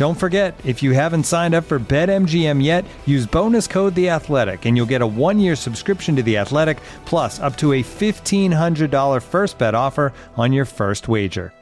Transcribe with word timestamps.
Don't 0.00 0.14
forget, 0.14 0.58
if 0.64 0.82
you 0.82 0.92
haven't 0.92 1.24
signed 1.24 1.54
up 1.54 1.64
for 1.64 1.78
BetMGM 1.78 2.64
yet, 2.64 2.86
use 3.04 3.26
bonus 3.26 3.66
code 3.66 3.94
The 3.94 4.08
Athletic, 4.08 4.64
and 4.64 4.74
you'll 4.74 4.86
get 4.86 5.02
a 5.02 5.06
one-year 5.06 5.54
subscription 5.54 6.16
to 6.16 6.22
The 6.22 6.38
Athletic, 6.38 6.78
plus 7.04 7.38
up 7.38 7.54
to 7.58 7.74
a 7.74 7.82
fifteen 7.82 8.50
hundred 8.50 8.90
dollar 8.90 9.20
first 9.20 9.58
bet 9.58 9.74
offer 9.74 10.14
on 10.38 10.54
your 10.54 10.64
first 10.64 11.06
wager. 11.06 11.52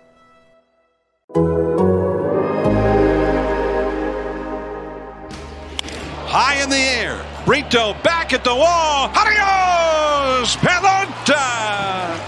High 6.28 6.62
in 6.62 6.70
the 6.70 6.77
air, 6.77 7.27
Brito 7.45 7.95
back 8.05 8.33
at 8.33 8.45
the 8.45 8.55
wall. 8.55 9.11
Adios, 9.17 10.55
pelota. 10.58 12.27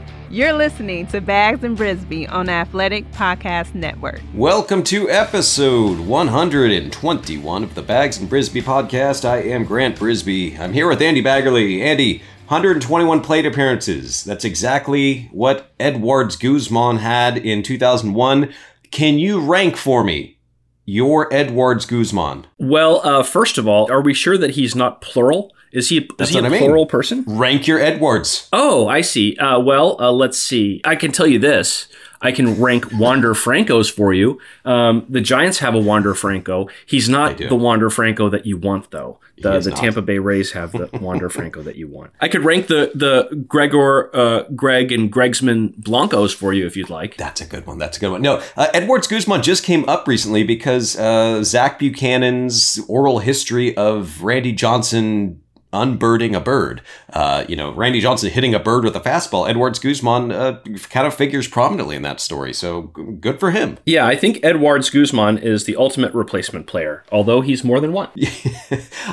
You're 0.31 0.53
listening 0.53 1.07
to 1.07 1.19
Baggs 1.19 1.61
and 1.65 1.75
Brisbee 1.77 2.25
on 2.25 2.47
Athletic 2.47 3.11
Podcast 3.11 3.75
Network. 3.75 4.21
Welcome 4.33 4.81
to 4.83 5.09
episode 5.09 5.99
121 5.99 7.63
of 7.63 7.75
the 7.75 7.81
Baggs 7.81 8.17
and 8.17 8.29
Brisbee 8.29 8.61
podcast. 8.61 9.25
I 9.25 9.39
am 9.41 9.65
Grant 9.65 9.99
Brisbee. 9.99 10.57
I'm 10.57 10.71
here 10.71 10.87
with 10.87 11.01
Andy 11.01 11.21
Baggarly. 11.21 11.81
Andy, 11.81 12.19
121 12.47 13.19
plate 13.19 13.45
appearances. 13.45 14.23
That's 14.23 14.45
exactly 14.45 15.27
what 15.33 15.73
Edwards 15.77 16.37
Guzman 16.37 16.99
had 16.99 17.37
in 17.37 17.61
2001. 17.61 18.53
Can 18.89 19.19
you 19.19 19.41
rank 19.41 19.75
for 19.75 20.01
me 20.01 20.39
your 20.85 21.27
Edwards 21.33 21.85
Guzman? 21.85 22.47
Well, 22.57 23.01
uh, 23.03 23.23
first 23.23 23.57
of 23.57 23.67
all, 23.67 23.91
are 23.91 24.01
we 24.01 24.13
sure 24.13 24.37
that 24.37 24.51
he's 24.51 24.77
not 24.77 25.01
plural? 25.01 25.51
Is 25.71 25.89
he 25.89 26.07
That's 26.17 26.29
is 26.31 26.35
he 26.35 26.45
a 26.45 26.49
mean. 26.49 26.59
plural 26.59 26.85
person? 26.85 27.23
Rank 27.27 27.67
your 27.67 27.79
Edwards. 27.79 28.49
Oh, 28.51 28.87
I 28.87 29.01
see. 29.01 29.37
Uh, 29.37 29.59
well, 29.59 29.95
uh, 29.99 30.11
let's 30.11 30.37
see. 30.37 30.81
I 30.83 30.95
can 30.95 31.11
tell 31.11 31.27
you 31.27 31.39
this. 31.39 31.87
I 32.21 32.31
can 32.31 32.61
rank 32.61 32.91
Wander 32.93 33.33
Franco's 33.33 33.89
for 33.89 34.13
you. 34.13 34.39
Um, 34.63 35.05
the 35.09 35.21
Giants 35.21 35.57
have 35.59 35.73
a 35.73 35.79
Wander 35.79 36.13
Franco. 36.13 36.69
He's 36.85 37.09
not 37.09 37.37
the 37.37 37.55
Wander 37.55 37.89
Franco 37.89 38.29
that 38.29 38.45
you 38.45 38.57
want, 38.57 38.91
though. 38.91 39.19
The, 39.39 39.59
the 39.59 39.71
not. 39.71 39.79
Tampa 39.79 40.01
Bay 40.03 40.19
Rays 40.19 40.51
have 40.51 40.71
the 40.71 40.87
Wander 41.01 41.29
Franco 41.29 41.63
that 41.63 41.77
you 41.77 41.87
want. 41.87 42.11
I 42.19 42.27
could 42.27 42.45
rank 42.45 42.67
the 42.67 42.91
the 42.93 43.43
Gregor, 43.47 44.15
uh, 44.15 44.43
Greg, 44.55 44.91
and 44.91 45.11
Gregsman 45.11 45.75
Blancos 45.77 46.31
for 46.31 46.53
you 46.53 46.67
if 46.67 46.77
you'd 46.77 46.91
like. 46.91 47.17
That's 47.17 47.41
a 47.41 47.45
good 47.47 47.65
one. 47.65 47.79
That's 47.79 47.97
a 47.97 47.99
good 47.99 48.11
one. 48.11 48.21
No, 48.21 48.43
uh, 48.55 48.67
Edwards 48.71 49.07
Guzman 49.07 49.41
just 49.41 49.63
came 49.63 49.87
up 49.89 50.07
recently 50.07 50.43
because 50.43 50.95
uh, 50.99 51.43
Zach 51.43 51.79
Buchanan's 51.79 52.79
oral 52.87 53.17
history 53.17 53.75
of 53.75 54.21
Randy 54.21 54.51
Johnson 54.51 55.41
unbirding 55.73 56.35
a 56.35 56.39
bird. 56.39 56.81
Uh, 57.11 57.45
you 57.47 57.55
know, 57.55 57.71
Randy 57.71 58.01
Johnson 58.01 58.29
hitting 58.29 58.53
a 58.53 58.59
bird 58.59 58.83
with 58.83 58.95
a 58.95 58.99
fastball. 58.99 59.49
Edwards 59.49 59.79
Guzman 59.79 60.31
uh, 60.31 60.61
kind 60.89 61.07
of 61.07 61.13
figures 61.13 61.47
prominently 61.47 61.95
in 61.95 62.01
that 62.01 62.19
story. 62.19 62.53
So 62.53 62.83
good 62.83 63.39
for 63.39 63.51
him. 63.51 63.77
Yeah, 63.85 64.05
I 64.05 64.15
think 64.15 64.39
Edwards 64.43 64.89
Guzman 64.89 65.37
is 65.37 65.65
the 65.65 65.75
ultimate 65.75 66.13
replacement 66.13 66.67
player, 66.67 67.03
although 67.11 67.41
he's 67.41 67.63
more 67.63 67.79
than 67.79 67.93
one. 67.93 68.09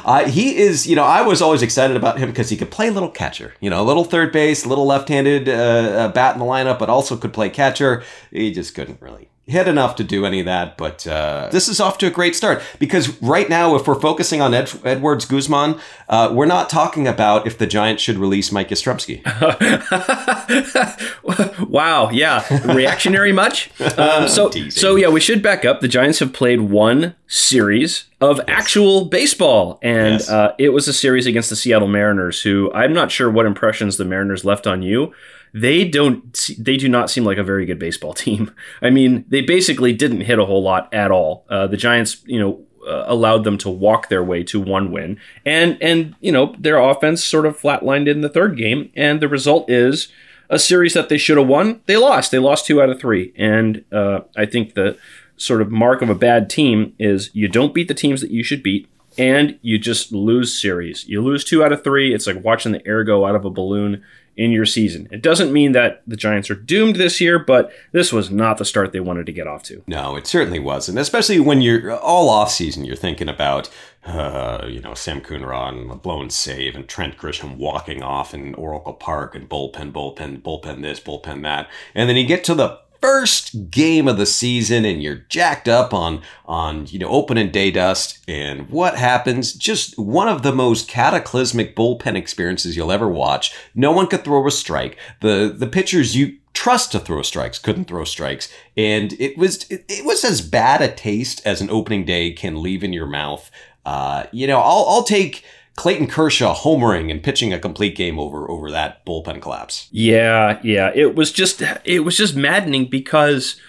Uh, 0.04 0.28
he 0.28 0.56
is, 0.56 0.86
you 0.86 0.94
know, 0.94 1.04
I 1.04 1.22
was 1.22 1.42
always 1.42 1.60
excited 1.60 1.97
about 1.97 2.18
him 2.18 2.30
because 2.30 2.48
he 2.48 2.56
could 2.56 2.70
play 2.70 2.88
a 2.88 2.92
little 2.92 3.10
catcher, 3.10 3.54
you 3.60 3.68
know, 3.68 3.82
a 3.82 3.84
little 3.84 4.04
third 4.04 4.32
base, 4.32 4.64
a 4.64 4.68
little 4.68 4.86
left-handed 4.86 5.48
uh, 5.48 5.52
uh, 5.52 6.08
bat 6.08 6.34
in 6.34 6.38
the 6.38 6.44
lineup, 6.44 6.78
but 6.78 6.88
also 6.88 7.16
could 7.16 7.32
play 7.32 7.50
catcher. 7.50 8.02
He 8.30 8.52
just 8.52 8.74
couldn't 8.74 9.02
really 9.02 9.28
hit 9.48 9.66
enough 9.66 9.97
to 9.97 10.04
do 10.04 10.25
any 10.26 10.41
of 10.41 10.47
that. 10.47 10.76
But 10.76 11.06
uh, 11.06 11.48
this 11.50 11.69
is 11.69 11.81
off 11.81 11.98
to 11.98 12.06
a 12.06 12.10
great 12.10 12.36
start 12.36 12.62
because 12.78 13.20
right 13.22 13.48
now, 13.48 13.75
if 13.76 13.88
we're 13.88 13.98
focusing 14.00 14.41
on 14.41 14.54
Ed- 14.54 14.70
Edwards 14.84 15.25
Guzman, 15.25 15.81
uh, 16.09 16.31
we're 16.32 16.47
not 16.47 16.70
talking 16.70 17.09
about 17.09 17.47
if 17.47 17.59
the 17.59 17.66
Giants 17.66 18.03
should 18.03 18.19
release 18.19 18.53
Mike 18.53 18.69
Yastrzemski. 18.69 19.25
wow, 21.69 22.10
yeah, 22.10 22.72
reactionary 22.75 23.32
much? 23.32 23.70
Um, 23.98 24.28
so, 24.28 24.50
so 24.69 24.94
yeah, 24.97 25.09
we 25.09 25.19
should 25.19 25.42
back 25.42 25.65
up. 25.65 25.80
The 25.80 25.88
Giants 25.88 26.20
have 26.20 26.32
played 26.32 26.60
one 26.60 27.16
series 27.26 28.04
of 28.20 28.41
actual 28.47 29.06
baseball, 29.06 29.78
and 29.82 30.15
Yes. 30.15 30.30
uh, 30.30 30.54
it 30.59 30.69
was 30.69 30.86
a 30.86 30.92
series 30.92 31.26
against 31.26 31.50
the 31.50 31.56
Seattle 31.56 31.88
Mariners, 31.88 32.42
who 32.42 32.70
I'm 32.72 32.92
not 32.92 33.10
sure 33.10 33.28
what 33.30 33.44
impressions 33.47 33.97
the 33.97 34.04
Mariners 34.04 34.44
left 34.44 34.66
on 34.69 34.82
you. 34.82 35.12
They 35.53 35.86
don't. 35.86 36.50
They 36.59 36.76
do 36.76 36.88
not 36.88 37.10
seem 37.10 37.25
like 37.25 37.38
a 37.38 37.44
very 37.44 37.66
good 37.66 37.78
baseball 37.78 38.14
team. 38.25 38.53
I 38.82 38.91
mean, 38.91 39.25
they 39.28 39.41
basically 39.41 39.92
didn't 39.92 40.22
hit 40.22 40.38
a 40.38 40.44
whole 40.44 40.62
lot 40.62 40.92
at 40.92 41.10
all. 41.10 41.44
Uh, 41.48 41.66
the 41.66 41.76
Giants, 41.76 42.22
you 42.26 42.38
know, 42.38 42.60
uh, 42.86 43.04
allowed 43.06 43.44
them 43.44 43.59
to 43.59 43.69
walk 43.69 44.09
their 44.09 44.25
way 44.25 44.42
to 44.44 44.60
one 44.60 44.91
win, 44.91 45.20
and 45.44 45.76
and 45.82 46.14
you 46.20 46.32
know 46.32 46.54
their 46.59 46.78
offense 46.78 47.22
sort 47.22 47.47
of 47.47 47.59
flatlined 47.59 48.09
in 48.09 48.20
the 48.20 48.28
third 48.28 48.56
game, 48.56 48.91
and 48.97 49.20
the 49.20 49.28
result 49.28 49.69
is 49.70 50.09
a 50.50 50.59
series 50.59 50.94
that 50.94 51.09
they 51.09 51.19
should 51.19 51.36
have 51.36 51.47
won. 51.47 51.80
They 51.86 51.97
lost. 51.97 52.30
They 52.30 52.38
lost 52.38 52.66
two 52.66 52.80
out 52.80 52.88
of 52.88 53.00
three, 53.00 53.32
and 53.36 53.84
uh, 53.92 54.20
I 54.36 54.47
think 54.47 54.75
the 54.75 54.97
sort 55.36 55.62
of 55.62 55.70
mark 55.70 56.03
of 56.03 56.10
a 56.10 56.15
bad 56.15 56.50
team 56.50 56.94
is 56.98 57.30
you 57.32 57.48
don't 57.48 57.75
beat 57.75 57.88
the 57.88 57.94
teams 57.94 58.20
that 58.20 58.30
you 58.30 58.42
should 58.42 58.62
beat, 58.62 58.88
and 59.16 59.59
you 59.62 59.78
just 59.78 60.12
lose 60.12 60.59
series. 60.59 61.06
You 61.06 61.20
lose 61.20 61.44
two 61.44 61.62
out 61.62 61.72
of 61.72 61.84
three. 61.84 62.15
It's 62.15 62.26
like 62.26 62.42
watching 62.42 62.72
the 62.72 62.86
air 62.86 63.04
go 63.04 63.26
out 63.26 63.34
of 63.34 63.44
a 63.44 63.50
balloon 63.50 64.03
in 64.38 64.53
your 64.53 64.65
season. 64.65 65.09
It 65.10 65.21
doesn't 65.21 65.53
mean 65.53 65.72
that 65.72 66.03
the 66.06 66.16
Giants 66.16 66.49
are 66.49 66.54
doomed 66.54 66.94
this 66.94 67.21
year, 67.21 67.41
but 67.41 67.72
this 67.91 68.12
was 68.12 68.31
not 68.31 68.56
the 68.56 68.65
start 68.65 68.93
they 68.93 69.00
wanted 69.00 69.26
to 69.26 69.32
get 69.32 69.49
off 69.49 69.65
to. 69.65 69.82
No, 69.88 70.15
it 70.15 70.28
certainly 70.28 70.60
wasn't. 70.60 70.99
Especially 70.99 71.41
when 71.41 71.60
you're 71.60 71.93
all 71.93 72.28
off 72.31 72.53
season, 72.53 72.84
you're 72.84 72.94
thinking 72.94 73.28
about, 73.28 73.69
uh, 74.06 74.65
you 74.69 74.81
know, 74.81 74.94
Sam 74.94 75.21
Coonrod 75.21 75.81
and 75.81 75.91
a 75.91 75.97
blown 75.97 76.31
save 76.31 76.77
and 76.77 76.88
Trent 76.88 77.19
Grisham 77.19 77.56
walking 77.56 78.00
off 78.00 78.32
in 78.32 78.54
Oracle 78.54 78.95
Park 78.95 79.34
and 79.34 79.48
bullpen, 79.48 79.91
bullpen, 79.91 80.41
bullpen 80.41 80.83
this, 80.83 81.01
bullpen 81.01 81.42
that. 81.42 81.68
And 81.97 82.09
then 82.09 82.16
you 82.16 82.24
get 82.24 82.45
to 82.45 82.54
the 82.54 82.78
first 83.00 83.71
game 83.71 84.09
of 84.09 84.18
the 84.18 84.27
season 84.27 84.84
and 84.84 85.03
you're 85.03 85.24
jacked 85.28 85.68
up 85.68 85.95
on 85.95 86.22
on 86.47 86.86
you 86.86 86.98
know 86.98 87.09
opening 87.09 87.50
day 87.50 87.71
dust. 87.71 88.18
And 88.28 88.68
what 88.71 88.97
happens? 88.97 89.53
Just 89.53 89.98
one 89.98 90.28
of 90.28 90.42
the 90.42 90.53
most 90.53 90.89
cataclysmic 90.89 91.77
bullpen 91.77 92.16
experiences 92.16 92.77
you'll 92.77 92.92
ever 92.92 93.09
watch. 93.09 93.54
No 93.74 93.92
one 93.92 94.06
could 94.06 94.24
throw 94.24 94.47
a 94.47 94.50
strike. 94.50 94.98
The 95.21 95.54
the 95.56 95.66
pitchers 95.66 96.16
you 96.16 96.39
trust 96.53 96.91
to 96.92 96.98
throw 96.98 97.22
strikes 97.22 97.59
couldn't 97.59 97.84
throw 97.84 98.04
strikes. 98.04 98.53
And 98.77 99.12
it 99.21 99.39
was 99.39 99.65
it, 99.71 99.84
it 99.89 100.04
was 100.04 100.24
as 100.24 100.41
bad 100.41 100.83
a 100.83 100.92
taste 100.92 101.41
as 101.47 101.60
an 101.60 101.71
opening 101.71 102.04
day 102.04 102.33
can 102.33 102.62
leave 102.62 102.83
in 102.83 102.92
your 102.92 103.06
mouth. 103.06 103.50
Uh, 103.86 104.27
you 104.33 104.47
know 104.47 104.59
i'll 104.60 104.84
i'll 104.86 105.03
take 105.03 105.45
Clayton 105.78 106.09
Kershaw 106.09 106.57
homering 106.57 107.09
and 107.09 107.22
pitching 107.22 107.53
a 107.53 107.59
complete 107.60 107.95
game 107.95 108.19
over 108.19 108.51
over 108.51 108.69
that 108.69 109.07
bullpen 109.07 109.41
collapse. 109.41 109.89
Yeah, 109.92 110.59
yeah. 110.65 110.91
It 110.92 111.15
was 111.15 111.30
just 111.30 111.63
it 111.84 112.01
was 112.01 112.16
just 112.16 112.34
maddening 112.34 112.86
because 112.86 113.60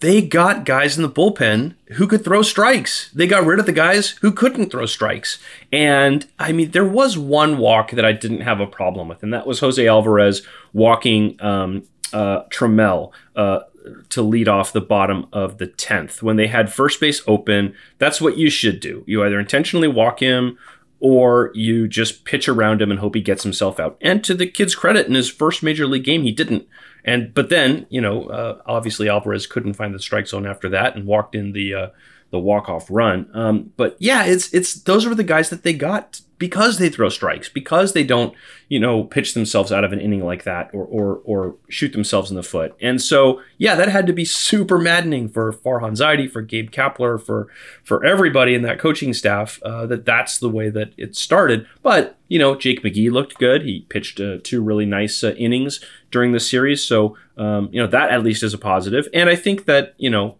they 0.00 0.22
got 0.22 0.64
guys 0.64 0.96
in 0.96 1.02
the 1.02 1.10
bullpen 1.10 1.74
who 1.96 2.06
could 2.06 2.24
throw 2.24 2.40
strikes. 2.40 3.10
They 3.12 3.26
got 3.26 3.44
rid 3.44 3.60
of 3.60 3.66
the 3.66 3.72
guys 3.72 4.12
who 4.22 4.32
couldn't 4.32 4.70
throw 4.70 4.86
strikes. 4.86 5.38
And 5.70 6.26
I 6.38 6.52
mean, 6.52 6.70
there 6.70 6.88
was 6.88 7.18
one 7.18 7.58
walk 7.58 7.90
that 7.90 8.04
I 8.04 8.12
didn't 8.12 8.40
have 8.40 8.60
a 8.60 8.66
problem 8.66 9.08
with, 9.08 9.22
and 9.22 9.34
that 9.34 9.46
was 9.46 9.60
Jose 9.60 9.86
Alvarez 9.86 10.46
walking 10.72 11.36
um, 11.42 11.82
uh, 12.14 12.44
Trammell. 12.44 13.12
Uh, 13.36 13.60
to 14.10 14.22
lead 14.22 14.48
off 14.48 14.72
the 14.72 14.80
bottom 14.80 15.26
of 15.32 15.58
the 15.58 15.66
10th. 15.66 16.22
When 16.22 16.36
they 16.36 16.46
had 16.46 16.72
first 16.72 17.00
base 17.00 17.20
open, 17.26 17.74
that's 17.98 18.20
what 18.20 18.38
you 18.38 18.48
should 18.48 18.78
do. 18.78 19.02
You 19.06 19.24
either 19.24 19.40
intentionally 19.40 19.88
walk 19.88 20.20
him 20.20 20.56
or 21.04 21.50
you 21.52 21.88
just 21.88 22.24
pitch 22.24 22.48
around 22.48 22.80
him 22.80 22.88
and 22.92 23.00
hope 23.00 23.16
he 23.16 23.20
gets 23.20 23.42
himself 23.42 23.80
out. 23.80 23.98
And 24.00 24.22
to 24.22 24.34
the 24.34 24.46
kid's 24.46 24.76
credit, 24.76 25.08
in 25.08 25.14
his 25.14 25.28
first 25.28 25.60
major 25.60 25.84
league 25.84 26.04
game, 26.04 26.22
he 26.22 26.30
didn't. 26.30 26.68
And 27.04 27.34
but 27.34 27.48
then, 27.48 27.86
you 27.90 28.00
know, 28.00 28.26
uh, 28.26 28.62
obviously 28.66 29.08
Alvarez 29.08 29.48
couldn't 29.48 29.74
find 29.74 29.92
the 29.92 29.98
strike 29.98 30.28
zone 30.28 30.46
after 30.46 30.68
that 30.68 30.94
and 30.94 31.04
walked 31.04 31.34
in 31.34 31.54
the 31.54 31.74
uh, 31.74 31.88
the 32.32 32.38
walk 32.38 32.68
off 32.68 32.86
run. 32.90 33.30
Um, 33.34 33.72
but 33.76 33.94
yeah, 34.00 34.24
it's 34.24 34.52
it's 34.52 34.74
those 34.74 35.06
are 35.06 35.14
the 35.14 35.22
guys 35.22 35.50
that 35.50 35.62
they 35.62 35.74
got 35.74 36.20
because 36.38 36.78
they 36.78 36.88
throw 36.88 37.08
strikes, 37.08 37.48
because 37.48 37.92
they 37.92 38.02
don't, 38.02 38.34
you 38.68 38.80
know, 38.80 39.04
pitch 39.04 39.32
themselves 39.32 39.70
out 39.70 39.84
of 39.84 39.92
an 39.92 40.00
inning 40.00 40.24
like 40.24 40.42
that 40.42 40.70
or 40.72 40.84
or 40.86 41.20
or 41.24 41.54
shoot 41.68 41.92
themselves 41.92 42.30
in 42.30 42.36
the 42.36 42.42
foot. 42.42 42.74
And 42.80 43.00
so, 43.00 43.40
yeah, 43.58 43.76
that 43.76 43.90
had 43.90 44.06
to 44.08 44.12
be 44.14 44.24
super 44.24 44.78
maddening 44.78 45.28
for 45.28 45.52
Farhan 45.52 45.92
Zaidi, 45.92 46.28
for 46.28 46.40
Gabe 46.40 46.70
Kapler, 46.70 47.22
for 47.22 47.48
for 47.84 48.02
everybody 48.02 48.54
in 48.54 48.62
that 48.62 48.80
coaching 48.80 49.12
staff 49.12 49.62
uh, 49.62 49.86
that 49.86 50.06
that's 50.06 50.38
the 50.38 50.48
way 50.48 50.70
that 50.70 50.94
it 50.96 51.14
started. 51.14 51.66
But 51.82 52.16
you 52.28 52.38
know, 52.38 52.56
Jake 52.56 52.82
McGee 52.82 53.12
looked 53.12 53.38
good. 53.38 53.62
He 53.62 53.86
pitched 53.90 54.18
uh, 54.18 54.38
two 54.42 54.62
really 54.62 54.86
nice 54.86 55.22
uh, 55.22 55.34
innings 55.36 55.84
during 56.10 56.32
the 56.32 56.40
series, 56.40 56.82
so 56.82 57.14
um, 57.36 57.68
you 57.72 57.80
know 57.80 57.86
that 57.86 58.10
at 58.10 58.24
least 58.24 58.42
is 58.42 58.54
a 58.54 58.58
positive. 58.58 59.06
And 59.12 59.28
I 59.28 59.36
think 59.36 59.66
that 59.66 59.94
you 59.96 60.08
know 60.08 60.38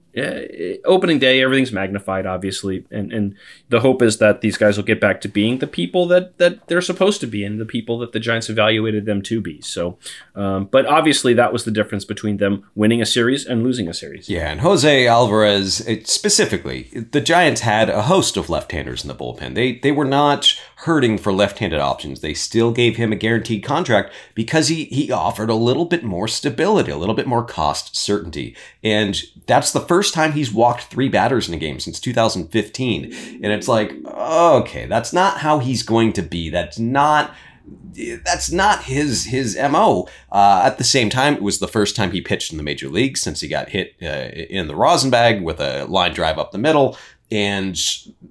opening 0.84 1.18
day, 1.18 1.42
everything's 1.42 1.72
magnified, 1.72 2.26
obviously, 2.26 2.84
and 2.90 3.12
and 3.12 3.34
the 3.70 3.80
hope 3.80 4.02
is 4.02 4.18
that 4.18 4.42
these 4.42 4.58
guys 4.58 4.76
will 4.76 4.84
get 4.84 5.00
back 5.00 5.20
to 5.22 5.28
being 5.28 5.58
the 5.58 5.66
people 5.66 6.06
that 6.08 6.36
that 6.38 6.66
they're 6.68 6.82
supposed 6.82 7.20
to 7.20 7.26
be, 7.26 7.44
and 7.44 7.60
the 7.60 7.64
people 7.64 7.98
that 7.98 8.12
the 8.12 8.20
Giants 8.20 8.50
evaluated 8.50 9.06
them 9.06 9.22
to 9.22 9.40
be. 9.40 9.60
So, 9.62 9.96
um, 10.34 10.66
but 10.66 10.84
obviously, 10.84 11.32
that 11.34 11.52
was 11.52 11.64
the 11.64 11.70
difference 11.70 12.04
between 12.04 12.36
them 12.36 12.64
winning 12.74 13.00
a 13.00 13.06
series 13.06 13.46
and 13.46 13.62
losing 13.62 13.88
a 13.88 13.94
series. 13.94 14.28
Yeah, 14.28 14.50
and 14.50 14.60
Jose 14.60 15.06
Alvarez 15.06 15.86
specifically, 16.04 17.06
the 17.12 17.20
Giants 17.20 17.62
had 17.62 17.88
a 17.88 18.02
host 18.02 18.36
of 18.36 18.50
left-handers 18.50 19.04
in 19.04 19.08
the 19.08 19.14
bullpen. 19.14 19.54
They 19.54 19.76
they 19.76 19.92
were 19.92 20.04
not 20.04 20.54
hurting 20.76 21.16
for 21.16 21.32
left-handed 21.32 21.80
options. 21.80 22.20
They 22.20 22.34
still 22.34 22.72
gave 22.72 22.96
him 22.96 23.12
a 23.12 23.16
guaranteed 23.16 23.64
contract 23.64 24.12
because 24.34 24.68
he 24.68 24.84
he 24.86 25.10
offered 25.10 25.48
a 25.48 25.54
little 25.54 25.86
bit 25.86 26.04
more 26.04 26.28
stability, 26.28 26.90
a 26.90 26.98
little 26.98 27.14
bit 27.14 27.26
more 27.26 27.44
cost 27.44 27.96
certainty, 27.96 28.54
and 28.82 29.22
that's 29.46 29.72
the 29.72 29.80
first 29.80 30.01
first 30.02 30.14
time 30.14 30.32
he's 30.32 30.52
walked 30.52 30.82
three 30.86 31.08
batters 31.08 31.46
in 31.46 31.54
a 31.54 31.56
game 31.56 31.78
since 31.78 32.00
2015. 32.00 33.04
And 33.04 33.52
it's 33.52 33.68
like, 33.68 33.92
okay, 34.04 34.86
that's 34.86 35.12
not 35.12 35.38
how 35.38 35.60
he's 35.60 35.84
going 35.84 36.12
to 36.14 36.22
be. 36.22 36.50
That's 36.50 36.76
not 36.76 37.32
that's 38.24 38.50
not 38.50 38.82
his 38.82 39.26
his 39.26 39.56
mo. 39.56 40.08
Uh, 40.32 40.62
at 40.64 40.76
the 40.78 40.82
same 40.82 41.08
time, 41.08 41.34
it 41.34 41.42
was 41.42 41.60
the 41.60 41.68
first 41.68 41.94
time 41.94 42.10
he 42.10 42.20
pitched 42.20 42.50
in 42.50 42.56
the 42.56 42.64
major 42.64 42.88
leagues 42.88 43.20
since 43.20 43.42
he 43.42 43.46
got 43.46 43.68
hit 43.68 43.94
uh, 44.02 44.32
in 44.50 44.66
the 44.66 44.74
Rosenbag 44.74 45.44
with 45.44 45.60
a 45.60 45.84
line 45.84 46.12
drive 46.12 46.36
up 46.36 46.50
the 46.50 46.58
middle. 46.58 46.98
And 47.30 47.78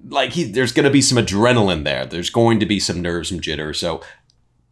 like 0.08 0.32
he, 0.32 0.44
there's 0.44 0.72
going 0.72 0.84
to 0.84 0.90
be 0.90 1.00
some 1.00 1.16
adrenaline 1.16 1.84
there. 1.84 2.04
There's 2.04 2.28
going 2.28 2.60
to 2.60 2.66
be 2.66 2.80
some 2.80 3.00
nerves 3.00 3.30
and 3.30 3.40
jitter. 3.40 3.74
So 3.74 4.02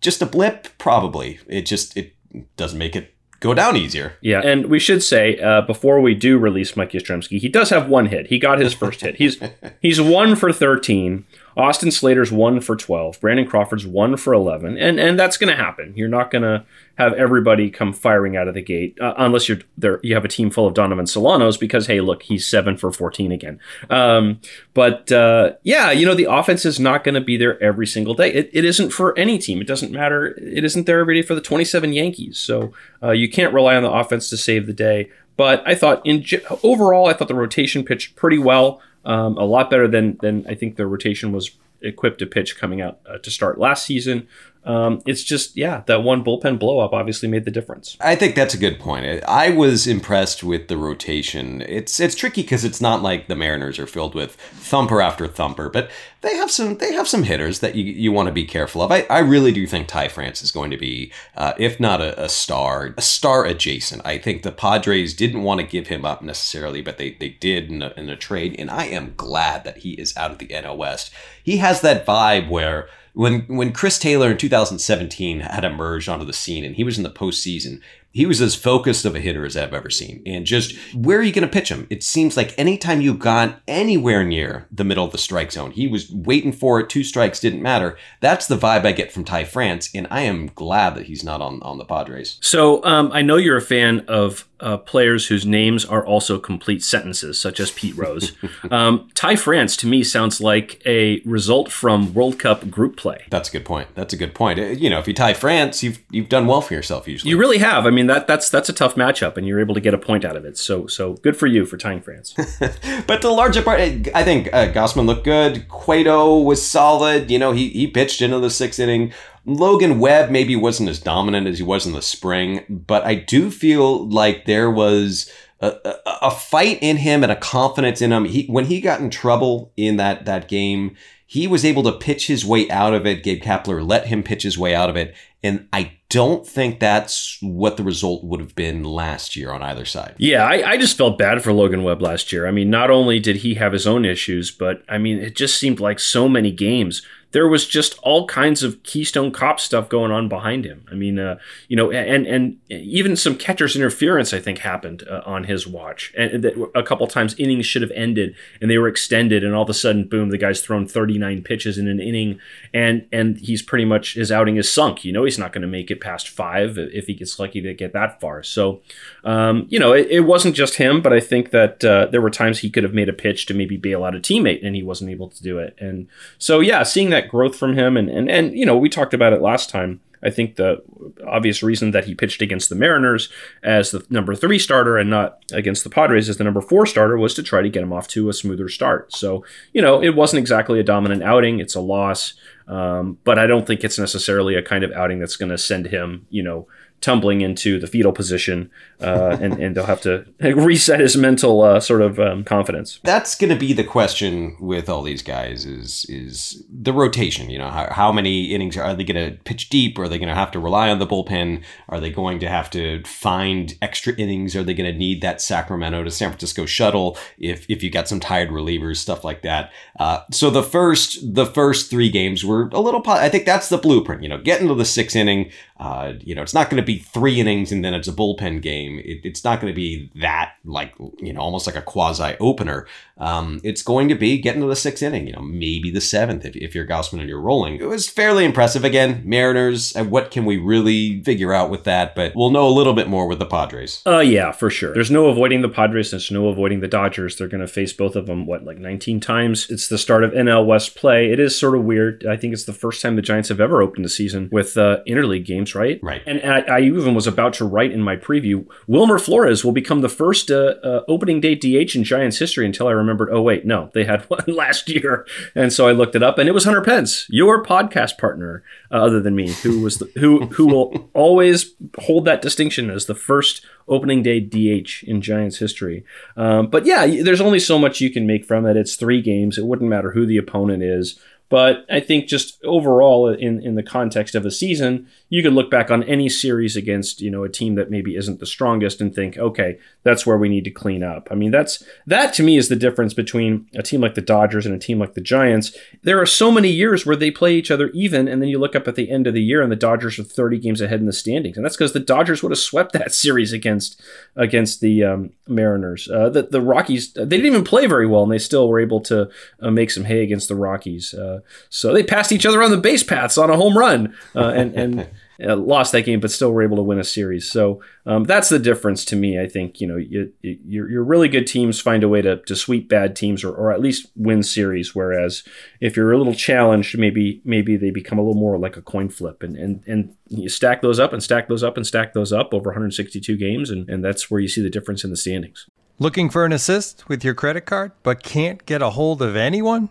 just 0.02 0.20
a 0.20 0.26
blip, 0.26 0.68
probably. 0.76 1.40
It 1.48 1.62
just 1.62 1.96
it 1.96 2.14
doesn't 2.56 2.78
make 2.78 2.94
it 2.94 3.14
go 3.40 3.54
down 3.54 3.76
easier. 3.76 4.14
Yeah, 4.20 4.40
and 4.40 4.66
we 4.66 4.78
should 4.78 5.02
say 5.02 5.38
uh, 5.38 5.62
before 5.62 6.00
we 6.00 6.14
do 6.14 6.38
release 6.38 6.76
Mike 6.76 6.92
Yastrzemski, 6.92 7.38
he 7.40 7.48
does 7.48 7.70
have 7.70 7.88
one 7.88 8.06
hit. 8.06 8.28
He 8.28 8.38
got 8.38 8.60
his 8.60 8.72
first 8.72 9.00
hit. 9.00 9.16
He's 9.16 9.40
he's 9.80 10.00
one 10.00 10.36
for 10.36 10.52
thirteen. 10.52 11.24
Austin 11.56 11.90
Slater's 11.90 12.30
one 12.32 12.60
for 12.60 12.76
12. 12.76 13.20
Brandon 13.20 13.46
Crawford's 13.46 13.86
one 13.86 14.16
for 14.16 14.32
11. 14.32 14.78
And 14.78 15.00
and 15.00 15.18
that's 15.18 15.36
going 15.36 15.50
to 15.50 15.62
happen. 15.62 15.92
You're 15.96 16.08
not 16.08 16.30
going 16.30 16.42
to 16.42 16.64
have 16.96 17.12
everybody 17.14 17.70
come 17.70 17.92
firing 17.92 18.36
out 18.36 18.46
of 18.48 18.54
the 18.54 18.62
gate 18.62 18.96
uh, 19.00 19.14
unless 19.16 19.48
you're 19.48 19.60
there. 19.78 20.00
You 20.02 20.14
have 20.14 20.24
a 20.24 20.28
team 20.28 20.50
full 20.50 20.66
of 20.66 20.74
Donovan 20.74 21.06
Solanos 21.06 21.58
because, 21.58 21.86
hey, 21.86 22.00
look, 22.00 22.22
he's 22.22 22.46
seven 22.46 22.76
for 22.76 22.92
14 22.92 23.32
again. 23.32 23.58
Um, 23.88 24.40
but 24.74 25.10
uh, 25.10 25.52
yeah, 25.62 25.90
you 25.90 26.06
know, 26.06 26.14
the 26.14 26.30
offense 26.30 26.64
is 26.64 26.78
not 26.78 27.04
going 27.04 27.14
to 27.14 27.20
be 27.20 27.36
there 27.36 27.60
every 27.62 27.86
single 27.86 28.14
day. 28.14 28.32
It, 28.32 28.50
it 28.52 28.64
isn't 28.64 28.90
for 28.90 29.18
any 29.18 29.38
team. 29.38 29.60
It 29.60 29.66
doesn't 29.66 29.92
matter. 29.92 30.28
It 30.38 30.64
isn't 30.64 30.86
there 30.86 31.00
every 31.00 31.20
day 31.20 31.26
for 31.26 31.34
the 31.34 31.40
27 31.40 31.92
Yankees. 31.92 32.38
So 32.38 32.72
uh, 33.02 33.12
you 33.12 33.30
can't 33.30 33.54
rely 33.54 33.76
on 33.76 33.82
the 33.82 33.90
offense 33.90 34.28
to 34.30 34.36
save 34.36 34.66
the 34.66 34.72
day. 34.72 35.10
But 35.36 35.66
I 35.66 35.74
thought 35.74 36.02
in 36.04 36.22
overall, 36.62 37.06
I 37.06 37.14
thought 37.14 37.28
the 37.28 37.34
rotation 37.34 37.82
pitched 37.82 38.14
pretty 38.14 38.36
well 38.36 38.82
um, 39.04 39.36
a 39.38 39.44
lot 39.44 39.70
better 39.70 39.88
than 39.88 40.18
than 40.20 40.46
I 40.46 40.54
think 40.54 40.76
the 40.76 40.86
rotation 40.86 41.32
was 41.32 41.52
equipped 41.82 42.18
to 42.18 42.26
pitch 42.26 42.58
coming 42.58 42.80
out 42.80 43.00
uh, 43.06 43.18
to 43.18 43.30
start 43.30 43.58
last 43.58 43.86
season. 43.86 44.28
Um, 44.62 45.00
it's 45.06 45.22
just, 45.22 45.56
yeah, 45.56 45.82
that 45.86 46.02
one 46.02 46.22
bullpen 46.22 46.58
blowup 46.58 46.92
obviously 46.92 47.28
made 47.28 47.46
the 47.46 47.50
difference. 47.50 47.96
I 48.00 48.14
think 48.14 48.34
that's 48.34 48.52
a 48.52 48.58
good 48.58 48.78
point. 48.78 49.24
I 49.26 49.50
was 49.50 49.86
impressed 49.86 50.44
with 50.44 50.68
the 50.68 50.76
rotation. 50.76 51.62
It's 51.62 51.98
it's 51.98 52.14
tricky 52.14 52.42
because 52.42 52.64
it's 52.64 52.80
not 52.80 53.02
like 53.02 53.26
the 53.26 53.34
Mariners 53.34 53.78
are 53.78 53.86
filled 53.86 54.14
with 54.14 54.34
thumper 54.34 55.00
after 55.00 55.26
thumper, 55.26 55.70
but 55.70 55.90
they 56.20 56.36
have 56.36 56.50
some 56.50 56.76
they 56.76 56.92
have 56.92 57.08
some 57.08 57.22
hitters 57.22 57.60
that 57.60 57.74
you, 57.74 57.84
you 57.84 58.12
want 58.12 58.26
to 58.26 58.32
be 58.32 58.44
careful 58.44 58.82
of. 58.82 58.92
I, 58.92 59.06
I 59.08 59.20
really 59.20 59.52
do 59.52 59.66
think 59.66 59.88
Ty 59.88 60.08
France 60.08 60.42
is 60.42 60.52
going 60.52 60.70
to 60.70 60.76
be, 60.76 61.10
uh, 61.34 61.54
if 61.56 61.80
not 61.80 62.02
a, 62.02 62.22
a 62.22 62.28
star, 62.28 62.94
a 62.98 63.02
star 63.02 63.46
adjacent. 63.46 64.02
I 64.04 64.18
think 64.18 64.42
the 64.42 64.52
Padres 64.52 65.14
didn't 65.14 65.42
want 65.42 65.60
to 65.60 65.66
give 65.66 65.86
him 65.86 66.04
up 66.04 66.20
necessarily, 66.20 66.82
but 66.82 66.98
they, 66.98 67.12
they 67.12 67.30
did 67.30 67.70
in 67.70 67.82
a, 67.82 67.94
in 67.96 68.10
a 68.10 68.16
trade, 68.16 68.56
and 68.58 68.70
I 68.70 68.84
am 68.84 69.14
glad 69.16 69.64
that 69.64 69.78
he 69.78 69.92
is 69.92 70.14
out 70.16 70.30
of 70.30 70.38
the 70.38 70.48
NL 70.48 70.76
West. 70.76 71.10
He 71.42 71.56
has 71.58 71.80
that 71.80 72.04
vibe 72.04 72.50
where 72.50 72.88
when 73.12 73.42
when 73.42 73.72
Chris 73.72 73.98
Taylor 73.98 74.30
in 74.30 74.36
2017 74.36 75.40
had 75.40 75.64
emerged 75.64 76.08
onto 76.08 76.24
the 76.24 76.32
scene 76.32 76.64
and 76.64 76.76
he 76.76 76.84
was 76.84 76.96
in 76.96 77.04
the 77.04 77.10
postseason, 77.10 77.80
he 78.12 78.26
was 78.26 78.40
as 78.40 78.54
focused 78.54 79.04
of 79.04 79.14
a 79.14 79.20
hitter 79.20 79.44
as 79.44 79.56
I've 79.56 79.72
ever 79.72 79.90
seen. 79.90 80.22
And 80.26 80.44
just 80.44 80.76
where 80.94 81.18
are 81.18 81.22
you 81.22 81.32
going 81.32 81.46
to 81.46 81.52
pitch 81.52 81.70
him? 81.70 81.86
It 81.90 82.02
seems 82.02 82.36
like 82.36 82.58
anytime 82.58 83.00
you 83.00 83.14
got 83.14 83.60
anywhere 83.68 84.24
near 84.24 84.66
the 84.70 84.84
middle 84.84 85.04
of 85.04 85.12
the 85.12 85.18
strike 85.18 85.52
zone, 85.52 85.70
he 85.70 85.86
was 85.86 86.10
waiting 86.10 86.52
for 86.52 86.80
it. 86.80 86.88
Two 86.88 87.04
strikes 87.04 87.40
didn't 87.40 87.62
matter. 87.62 87.96
That's 88.20 88.46
the 88.46 88.56
vibe 88.56 88.84
I 88.84 88.92
get 88.92 89.12
from 89.12 89.24
Ty 89.24 89.44
France, 89.44 89.90
and 89.94 90.06
I 90.10 90.22
am 90.22 90.50
glad 90.54 90.94
that 90.96 91.06
he's 91.06 91.24
not 91.24 91.40
on 91.40 91.62
on 91.62 91.78
the 91.78 91.84
Padres. 91.84 92.38
So 92.40 92.82
um, 92.84 93.10
I 93.12 93.22
know 93.22 93.36
you're 93.36 93.56
a 93.56 93.62
fan 93.62 94.04
of 94.08 94.48
uh, 94.60 94.76
players 94.76 95.26
whose 95.28 95.46
names 95.46 95.84
are 95.84 96.04
also 96.04 96.38
complete 96.38 96.82
sentences, 96.82 97.40
such 97.40 97.60
as 97.60 97.70
Pete 97.70 97.96
Rose. 97.96 98.32
um, 98.70 99.08
Ty 99.14 99.36
France 99.36 99.76
to 99.78 99.86
me 99.86 100.04
sounds 100.04 100.40
like 100.40 100.82
a 100.86 101.20
result 101.24 101.72
from 101.72 102.12
World 102.14 102.38
Cup 102.38 102.70
group 102.70 102.96
play. 102.96 103.24
That's 103.30 103.48
a 103.48 103.52
good 103.52 103.64
point. 103.64 103.88
That's 103.94 104.12
a 104.12 104.16
good 104.16 104.34
point. 104.34 104.58
Uh, 104.58 104.64
you 104.64 104.90
know, 104.90 104.98
if 104.98 105.08
you 105.08 105.14
tie 105.14 105.34
France, 105.34 105.82
you've 105.82 106.02
you've 106.10 106.28
done 106.28 106.46
well 106.46 106.60
for 106.60 106.74
yourself 106.74 107.08
usually. 107.08 107.30
You 107.30 107.38
really 107.38 107.58
have. 107.58 107.86
I 107.86 107.90
mean, 107.90 107.99
that 108.08 108.26
that's 108.26 108.48
that's 108.50 108.68
a 108.68 108.72
tough 108.72 108.94
matchup, 108.94 109.36
and 109.36 109.46
you're 109.46 109.60
able 109.60 109.74
to 109.74 109.80
get 109.80 109.94
a 109.94 109.98
point 109.98 110.24
out 110.24 110.36
of 110.36 110.44
it. 110.44 110.56
So 110.56 110.86
so 110.86 111.14
good 111.14 111.36
for 111.36 111.46
you 111.46 111.66
for 111.66 111.76
tying 111.76 112.00
France. 112.00 112.34
but 113.06 113.22
the 113.22 113.30
larger 113.30 113.62
part, 113.62 113.80
I 113.80 114.24
think 114.24 114.48
uh, 114.52 114.72
Gausman 114.72 115.06
looked 115.06 115.24
good. 115.24 115.68
Cueto 115.68 116.40
was 116.40 116.64
solid. 116.64 117.30
You 117.30 117.38
know, 117.38 117.52
he 117.52 117.68
he 117.70 117.86
pitched 117.86 118.22
into 118.22 118.38
the 118.38 118.50
sixth 118.50 118.78
inning. 118.78 119.12
Logan 119.44 119.98
Webb 119.98 120.30
maybe 120.30 120.54
wasn't 120.54 120.90
as 120.90 121.00
dominant 121.00 121.46
as 121.46 121.58
he 121.58 121.64
was 121.64 121.86
in 121.86 121.92
the 121.92 122.02
spring, 122.02 122.64
but 122.68 123.04
I 123.04 123.14
do 123.14 123.50
feel 123.50 124.06
like 124.08 124.44
there 124.44 124.70
was 124.70 125.30
a, 125.60 125.76
a, 125.84 126.18
a 126.22 126.30
fight 126.30 126.78
in 126.80 126.98
him 126.98 127.22
and 127.22 127.32
a 127.32 127.36
confidence 127.36 128.02
in 128.02 128.12
him. 128.12 128.24
He 128.24 128.46
when 128.46 128.66
he 128.66 128.80
got 128.80 129.00
in 129.00 129.10
trouble 129.10 129.72
in 129.76 129.96
that 129.96 130.26
that 130.26 130.48
game, 130.48 130.96
he 131.26 131.46
was 131.46 131.64
able 131.64 131.82
to 131.84 131.92
pitch 131.92 132.26
his 132.26 132.44
way 132.44 132.68
out 132.70 132.92
of 132.94 133.06
it. 133.06 133.22
Gabe 133.22 133.42
Kapler 133.42 133.86
let 133.86 134.06
him 134.06 134.22
pitch 134.22 134.42
his 134.42 134.58
way 134.58 134.74
out 134.74 134.90
of 134.90 134.96
it, 134.96 135.14
and 135.42 135.68
I 135.72 135.92
don't 136.10 136.46
think 136.46 136.80
that's 136.80 137.38
what 137.40 137.76
the 137.76 137.82
result 137.82 138.24
would 138.24 138.40
have 138.40 138.54
been 138.54 138.82
last 138.84 139.36
year 139.36 139.52
on 139.52 139.62
either 139.62 139.84
side. 139.84 140.16
Yeah, 140.18 140.44
I, 140.44 140.72
I, 140.72 140.76
just 140.76 140.98
felt 140.98 141.16
bad 141.16 141.42
for 141.42 141.52
Logan 141.52 141.84
Webb 141.84 142.02
last 142.02 142.32
year. 142.32 142.46
I 142.46 142.50
mean, 142.50 142.68
not 142.68 142.90
only 142.90 143.20
did 143.20 143.36
he 143.36 143.54
have 143.54 143.72
his 143.72 143.86
own 143.86 144.04
issues, 144.04 144.50
but 144.50 144.82
I 144.88 144.98
mean, 144.98 145.18
it 145.18 145.36
just 145.36 145.58
seemed 145.58 145.80
like 145.80 146.00
so 146.00 146.28
many 146.28 146.50
games 146.50 147.02
there 147.32 147.48
was 147.48 147.66
just 147.66 147.98
all 148.02 148.26
kinds 148.26 148.62
of 148.62 148.82
Keystone 148.82 149.30
Cop 149.30 149.60
stuff 149.60 149.88
going 149.88 150.10
on 150.10 150.28
behind 150.28 150.64
him. 150.64 150.84
I 150.90 150.94
mean, 150.94 151.18
uh, 151.18 151.38
you 151.68 151.76
know, 151.76 151.90
and 151.90 152.26
and 152.26 152.58
even 152.68 153.16
some 153.16 153.36
catcher's 153.36 153.76
interference 153.76 154.32
I 154.32 154.40
think 154.40 154.58
happened 154.58 155.04
uh, 155.08 155.22
on 155.24 155.44
his 155.44 155.66
watch, 155.66 156.12
and 156.16 156.44
a 156.74 156.82
couple 156.82 157.06
times 157.06 157.34
innings 157.38 157.66
should 157.66 157.82
have 157.82 157.92
ended 157.92 158.34
and 158.60 158.70
they 158.70 158.78
were 158.78 158.88
extended, 158.88 159.44
and 159.44 159.54
all 159.54 159.62
of 159.62 159.70
a 159.70 159.74
sudden, 159.74 160.04
boom, 160.04 160.30
the 160.30 160.38
guy's 160.38 160.60
thrown 160.60 160.86
39 160.86 161.42
pitches 161.42 161.78
in 161.78 161.88
an 161.88 162.00
inning, 162.00 162.38
and 162.72 163.06
and 163.12 163.38
he's 163.38 163.62
pretty 163.62 163.84
much 163.84 164.14
his 164.14 164.32
outing 164.32 164.56
is 164.56 164.70
sunk. 164.70 165.04
You 165.04 165.12
know, 165.12 165.24
he's 165.24 165.38
not 165.38 165.52
going 165.52 165.62
to 165.62 165.68
make 165.68 165.90
it 165.90 166.00
past 166.00 166.28
five 166.28 166.78
if 166.78 167.06
he 167.06 167.14
gets 167.14 167.38
lucky 167.38 167.60
to 167.60 167.74
get 167.74 167.92
that 167.92 168.20
far. 168.20 168.42
So, 168.42 168.80
um, 169.24 169.66
you 169.68 169.78
know, 169.78 169.92
it, 169.92 170.08
it, 170.10 170.20
wasn't 170.20 170.54
just 170.54 170.76
him, 170.76 171.00
but 171.02 171.12
I 171.12 171.20
think 171.20 171.50
that 171.50 171.84
uh, 171.84 172.06
there 172.06 172.20
were 172.20 172.30
times 172.30 172.60
he 172.60 172.70
could 172.70 172.84
have 172.84 172.94
made 172.94 173.08
a 173.08 173.12
pitch 173.12 173.46
to 173.46 173.54
maybe 173.54 173.76
bail 173.76 174.04
out 174.04 174.14
a 174.14 174.20
teammate, 174.20 174.64
and 174.64 174.76
he 174.76 174.82
wasn't 174.82 175.10
able 175.10 175.28
to 175.28 175.42
do 175.42 175.58
it. 175.58 175.76
And 175.78 176.08
so, 176.38 176.60
yeah, 176.60 176.82
seeing 176.82 177.10
that 177.10 177.19
that 177.20 177.30
growth 177.30 177.56
from 177.56 177.76
him. 177.76 177.96
And, 177.96 178.08
and, 178.08 178.30
and, 178.30 178.52
you 178.52 178.66
know, 178.66 178.76
we 178.76 178.88
talked 178.88 179.14
about 179.14 179.32
it 179.32 179.42
last 179.42 179.70
time. 179.70 180.00
I 180.22 180.30
think 180.30 180.56
the 180.56 180.82
obvious 181.26 181.62
reason 181.62 181.92
that 181.92 182.04
he 182.04 182.14
pitched 182.14 182.42
against 182.42 182.68
the 182.68 182.74
Mariners 182.74 183.30
as 183.62 183.90
the 183.90 184.04
number 184.10 184.34
three 184.34 184.58
starter 184.58 184.98
and 184.98 185.08
not 185.08 185.42
against 185.50 185.82
the 185.82 185.90
Padres 185.90 186.28
as 186.28 186.36
the 186.36 186.44
number 186.44 186.60
four 186.60 186.84
starter 186.84 187.16
was 187.16 187.32
to 187.34 187.42
try 187.42 187.62
to 187.62 187.70
get 187.70 187.82
him 187.82 187.92
off 187.92 188.06
to 188.08 188.28
a 188.28 188.34
smoother 188.34 188.68
start. 188.68 189.14
So, 189.14 189.44
you 189.72 189.80
know, 189.80 190.02
it 190.02 190.14
wasn't 190.14 190.40
exactly 190.40 190.78
a 190.78 190.84
dominant 190.84 191.22
outing. 191.22 191.58
It's 191.58 191.74
a 191.74 191.80
loss. 191.80 192.34
Um, 192.68 193.18
but 193.24 193.38
I 193.38 193.46
don't 193.46 193.66
think 193.66 193.82
it's 193.82 193.98
necessarily 193.98 194.54
a 194.56 194.62
kind 194.62 194.84
of 194.84 194.92
outing 194.92 195.20
that's 195.20 195.36
going 195.36 195.50
to 195.50 195.58
send 195.58 195.86
him, 195.86 196.26
you 196.28 196.42
know, 196.42 196.68
tumbling 197.00 197.40
into 197.40 197.80
the 197.80 197.86
fetal 197.86 198.12
position, 198.12 198.70
uh, 199.02 199.38
and 199.40 199.54
and 199.54 199.76
they'll 199.76 199.86
have 199.86 200.00
to 200.02 200.24
reset 200.40 201.00
his 201.00 201.16
mental 201.16 201.62
uh, 201.62 201.80
sort 201.80 202.02
of 202.02 202.18
um, 202.18 202.44
confidence. 202.44 203.00
That's 203.02 203.34
going 203.34 203.50
to 203.50 203.58
be 203.58 203.72
the 203.72 203.84
question 203.84 204.56
with 204.60 204.88
all 204.88 205.02
these 205.02 205.22
guys 205.22 205.64
is 205.66 206.06
is 206.08 206.64
the 206.70 206.92
rotation. 206.92 207.50
You 207.50 207.58
know, 207.58 207.70
how, 207.70 207.92
how 207.92 208.12
many 208.12 208.46
innings 208.54 208.76
are, 208.76 208.94
they 208.94 209.04
going 209.04 209.32
to 209.32 209.38
pitch 209.44 209.68
deep? 209.68 209.98
Are 209.98 210.08
they 210.08 210.18
going 210.18 210.28
to 210.28 210.34
have 210.34 210.50
to 210.52 210.58
rely 210.58 210.90
on 210.90 210.98
the 210.98 211.06
bullpen? 211.06 211.62
Are 211.88 212.00
they 212.00 212.10
going 212.10 212.40
to 212.40 212.48
have 212.48 212.70
to 212.70 213.02
find 213.04 213.76
extra 213.82 214.14
innings? 214.14 214.56
Are 214.56 214.62
they 214.62 214.74
going 214.74 214.90
to 214.90 214.98
need 214.98 215.20
that 215.22 215.40
Sacramento 215.40 216.04
to 216.04 216.10
San 216.10 216.30
Francisco 216.30 216.66
shuttle 216.66 217.16
if 217.38 217.66
if 217.68 217.82
you 217.82 217.90
got 217.90 218.08
some 218.08 218.20
tired 218.20 218.50
relievers, 218.50 218.96
stuff 218.96 219.24
like 219.24 219.42
that? 219.42 219.72
Uh, 219.98 220.20
so 220.30 220.50
the 220.50 220.62
first 220.62 221.34
the 221.34 221.46
first 221.46 221.90
three 221.90 222.10
games 222.10 222.44
were 222.44 222.68
a 222.72 222.80
little. 222.80 223.00
Po- 223.00 223.12
I 223.12 223.28
think 223.28 223.44
that's 223.44 223.68
the 223.68 223.78
blueprint. 223.78 224.22
You 224.22 224.28
know, 224.28 224.38
get 224.38 224.60
into 224.60 224.74
the 224.74 224.84
sixth 224.84 225.16
inning. 225.16 225.50
Uh, 225.78 226.12
you 226.20 226.34
know, 226.34 226.42
it's 226.42 226.52
not 226.52 226.68
going 226.68 226.80
to 226.80 226.86
be 226.86 226.98
three 226.98 227.40
innings 227.40 227.72
and 227.72 227.82
then 227.82 227.94
it's 227.94 228.06
a 228.06 228.12
bullpen 228.12 228.60
game. 228.60 228.89
It, 228.98 229.20
it's 229.24 229.44
not 229.44 229.60
going 229.60 229.72
to 229.72 229.76
be 229.76 230.10
that 230.16 230.54
like 230.64 230.94
you 231.18 231.32
know 231.32 231.40
almost 231.40 231.66
like 231.66 231.76
a 231.76 231.82
quasi 231.82 232.36
opener. 232.40 232.86
Um, 233.18 233.60
it's 233.62 233.82
going 233.82 234.08
to 234.08 234.14
be 234.14 234.38
getting 234.38 234.62
to 234.62 234.66
the 234.66 234.76
sixth 234.76 235.02
inning. 235.02 235.26
You 235.26 235.34
know, 235.34 235.42
maybe 235.42 235.90
the 235.90 236.00
seventh 236.00 236.44
if, 236.44 236.56
if 236.56 236.74
you're 236.74 236.86
Gausman 236.86 237.20
and 237.20 237.28
you're 237.28 237.40
rolling. 237.40 237.76
It 237.76 237.88
was 237.88 238.08
fairly 238.08 238.44
impressive. 238.44 238.84
Again, 238.84 239.22
Mariners. 239.24 239.94
And 239.94 240.10
what 240.10 240.30
can 240.30 240.44
we 240.44 240.56
really 240.56 241.22
figure 241.22 241.52
out 241.52 241.70
with 241.70 241.84
that? 241.84 242.14
But 242.14 242.34
we'll 242.34 242.50
know 242.50 242.66
a 242.66 242.70
little 242.70 242.94
bit 242.94 243.08
more 243.08 243.26
with 243.26 243.38
the 243.38 243.46
Padres. 243.46 244.02
Uh, 244.06 244.18
yeah, 244.18 244.52
for 244.52 244.70
sure. 244.70 244.94
There's 244.94 245.10
no 245.10 245.26
avoiding 245.26 245.62
the 245.62 245.68
Padres. 245.68 246.10
There's 246.10 246.30
no 246.30 246.48
avoiding 246.48 246.80
the 246.80 246.88
Dodgers. 246.88 247.36
They're 247.36 247.48
going 247.48 247.60
to 247.60 247.68
face 247.68 247.92
both 247.92 248.16
of 248.16 248.26
them. 248.26 248.46
What 248.46 248.64
like 248.64 248.78
19 248.78 249.20
times? 249.20 249.68
It's 249.70 249.88
the 249.88 249.98
start 249.98 250.24
of 250.24 250.32
NL 250.32 250.66
West 250.66 250.96
play. 250.96 251.30
It 251.30 251.38
is 251.38 251.58
sort 251.58 251.76
of 251.76 251.84
weird. 251.84 252.26
I 252.26 252.36
think 252.36 252.52
it's 252.52 252.64
the 252.64 252.72
first 252.72 253.02
time 253.02 253.16
the 253.16 253.22
Giants 253.22 253.48
have 253.48 253.60
ever 253.60 253.82
opened 253.82 254.04
the 254.04 254.10
season 254.10 254.48
with 254.50 254.76
uh, 254.76 254.98
interleague 255.06 255.44
games, 255.44 255.74
right? 255.74 256.00
Right. 256.02 256.22
And, 256.26 256.38
and 256.40 256.52
I, 256.52 256.76
I, 256.76 256.80
even 256.80 257.14
was 257.14 257.26
about 257.26 257.52
to 257.54 257.64
write 257.64 257.92
in 257.92 258.02
my 258.02 258.16
preview, 258.16 258.66
Wilmer 258.86 259.18
Flores 259.18 259.64
will 259.64 259.72
become 259.72 260.00
the 260.00 260.08
first 260.08 260.50
uh, 260.50 260.74
uh, 260.82 261.02
opening 261.08 261.40
day 261.40 261.54
DH 261.54 261.94
in 261.94 262.04
Giants 262.04 262.38
history 262.38 262.66
until 262.66 262.88
I 262.88 262.92
remembered, 262.92 263.28
oh, 263.30 263.42
wait, 263.42 263.64
no, 263.64 263.90
they 263.94 264.04
had 264.04 264.22
one 264.28 264.44
last 264.46 264.88
year. 264.88 265.26
And 265.54 265.72
so 265.72 265.88
I 265.88 265.92
looked 265.92 266.14
it 266.14 266.22
up 266.22 266.38
and 266.38 266.48
it 266.48 266.52
was 266.52 266.64
Hunter 266.64 266.82
Pence, 266.82 267.26
your 267.30 267.64
podcast 267.64 268.18
partner, 268.18 268.62
uh, 268.90 268.96
other 268.96 269.20
than 269.20 269.36
me, 269.36 269.50
who 269.52 269.80
was 269.80 269.98
the, 269.98 270.10
who, 270.18 270.46
who 270.46 270.66
will 270.66 271.10
always 271.14 271.74
hold 271.98 272.24
that 272.24 272.42
distinction 272.42 272.90
as 272.90 273.06
the 273.06 273.14
first 273.14 273.64
opening 273.88 274.22
day 274.22 274.40
DH 274.40 275.02
in 275.04 275.20
Giants 275.20 275.58
history. 275.58 276.04
Um, 276.36 276.68
but 276.68 276.86
yeah, 276.86 277.06
there's 277.06 277.40
only 277.40 277.58
so 277.58 277.78
much 277.78 278.00
you 278.00 278.10
can 278.10 278.26
make 278.26 278.44
from 278.44 278.66
it. 278.66 278.76
It's 278.76 278.96
three 278.96 279.20
games. 279.20 279.58
It 279.58 279.66
wouldn't 279.66 279.90
matter 279.90 280.12
who 280.12 280.26
the 280.26 280.38
opponent 280.38 280.82
is. 280.82 281.18
But 281.50 281.84
I 281.90 281.98
think 281.98 282.28
just 282.28 282.64
overall, 282.64 283.28
in, 283.28 283.60
in 283.60 283.74
the 283.74 283.82
context 283.82 284.36
of 284.36 284.46
a 284.46 284.52
season, 284.52 285.08
you 285.30 285.42
could 285.42 285.52
look 285.52 285.68
back 285.68 285.90
on 285.90 286.04
any 286.04 286.28
series 286.28 286.76
against 286.76 287.20
you 287.20 287.28
know 287.28 287.42
a 287.42 287.48
team 287.48 287.74
that 287.74 287.90
maybe 287.90 288.14
isn't 288.14 288.38
the 288.38 288.46
strongest 288.46 289.00
and 289.00 289.12
think, 289.12 289.36
okay, 289.36 289.76
that's 290.04 290.24
where 290.24 290.38
we 290.38 290.48
need 290.48 290.62
to 290.64 290.70
clean 290.70 291.02
up. 291.02 291.26
I 291.28 291.34
mean, 291.34 291.50
that's 291.50 291.82
that 292.06 292.32
to 292.34 292.44
me 292.44 292.56
is 292.56 292.68
the 292.68 292.76
difference 292.76 293.14
between 293.14 293.68
a 293.74 293.82
team 293.82 294.00
like 294.00 294.14
the 294.14 294.20
Dodgers 294.20 294.64
and 294.64 294.76
a 294.76 294.78
team 294.78 295.00
like 295.00 295.14
the 295.14 295.20
Giants. 295.20 295.76
There 296.04 296.22
are 296.22 296.26
so 296.26 296.52
many 296.52 296.68
years 296.68 297.04
where 297.04 297.16
they 297.16 297.32
play 297.32 297.54
each 297.54 297.72
other 297.72 297.88
even, 297.88 298.28
and 298.28 298.40
then 298.40 298.48
you 298.48 298.60
look 298.60 298.76
up 298.76 298.86
at 298.86 298.94
the 298.94 299.10
end 299.10 299.26
of 299.26 299.34
the 299.34 299.42
year 299.42 299.60
and 299.60 299.72
the 299.72 299.76
Dodgers 299.76 300.20
are 300.20 300.24
30 300.24 300.56
games 300.58 300.80
ahead 300.80 301.00
in 301.00 301.06
the 301.06 301.12
standings, 301.12 301.56
and 301.56 301.66
that's 301.66 301.76
because 301.76 301.94
the 301.94 301.98
Dodgers 301.98 302.44
would 302.44 302.52
have 302.52 302.60
swept 302.60 302.92
that 302.92 303.12
series 303.24 303.52
against 303.52 304.00
against 304.36 304.80
the 304.80 305.02
um, 305.02 305.30
Mariners. 305.48 306.08
Uh, 306.08 306.28
the 306.28 306.42
the 306.42 306.60
Rockies 306.60 307.12
they 307.12 307.24
didn't 307.24 307.46
even 307.46 307.64
play 307.64 307.86
very 307.86 308.06
well, 308.06 308.22
and 308.22 308.30
they 308.30 308.38
still 308.38 308.68
were 308.68 308.78
able 308.78 309.00
to 309.00 309.28
uh, 309.60 309.70
make 309.72 309.90
some 309.90 310.04
hay 310.04 310.22
against 310.22 310.46
the 310.46 310.54
Rockies. 310.54 311.12
Uh, 311.12 311.39
so 311.68 311.92
they 311.92 312.02
passed 312.02 312.32
each 312.32 312.46
other 312.46 312.62
on 312.62 312.70
the 312.70 312.76
base 312.76 313.02
paths 313.02 313.38
on 313.38 313.50
a 313.50 313.56
home 313.56 313.76
run 313.76 314.14
uh, 314.34 314.48
and, 314.48 314.74
and 314.74 315.08
uh, 315.42 315.56
lost 315.56 315.92
that 315.92 316.02
game, 316.02 316.20
but 316.20 316.30
still 316.30 316.52
were 316.52 316.62
able 316.62 316.76
to 316.76 316.82
win 316.82 316.98
a 316.98 317.04
series. 317.04 317.50
So 317.50 317.82
um, 318.06 318.24
that's 318.24 318.48
the 318.48 318.58
difference 318.58 319.04
to 319.06 319.16
me. 319.16 319.40
I 319.40 319.46
think 319.46 319.80
you 319.80 319.86
know 319.86 319.96
you, 319.96 320.32
your, 320.42 320.90
your 320.90 321.04
really 321.04 321.28
good 321.28 321.46
teams 321.46 321.80
find 321.80 322.02
a 322.02 322.08
way 322.08 322.22
to, 322.22 322.36
to 322.36 322.56
sweep 322.56 322.88
bad 322.88 323.16
teams 323.16 323.42
or, 323.42 323.54
or 323.54 323.72
at 323.72 323.80
least 323.80 324.10
win 324.16 324.42
series. 324.42 324.94
Whereas 324.94 325.42
if 325.80 325.96
you're 325.96 326.12
a 326.12 326.18
little 326.18 326.34
challenged, 326.34 326.98
maybe 326.98 327.40
maybe 327.44 327.76
they 327.76 327.90
become 327.90 328.18
a 328.18 328.22
little 328.22 328.40
more 328.40 328.58
like 328.58 328.76
a 328.76 328.82
coin 328.82 329.08
flip, 329.08 329.42
and 329.42 329.56
and 329.56 329.82
and 329.86 330.16
you 330.28 330.48
stack 330.48 330.82
those 330.82 331.00
up 331.00 331.12
and 331.12 331.22
stack 331.22 331.48
those 331.48 331.62
up 331.62 331.76
and 331.76 331.86
stack 331.86 332.12
those 332.12 332.32
up 332.32 332.52
over 332.52 332.70
162 332.70 333.36
games, 333.36 333.70
and 333.70 333.88
and 333.88 334.04
that's 334.04 334.30
where 334.30 334.40
you 334.40 334.48
see 334.48 334.62
the 334.62 334.70
difference 334.70 335.04
in 335.04 335.10
the 335.10 335.16
standings. 335.16 335.66
Looking 335.98 336.30
for 336.30 336.46
an 336.46 336.52
assist 336.52 337.08
with 337.10 337.22
your 337.22 337.34
credit 337.34 337.66
card, 337.66 337.92
but 338.02 338.22
can't 338.22 338.64
get 338.64 338.80
a 338.80 338.90
hold 338.90 339.20
of 339.20 339.36
anyone? 339.36 339.90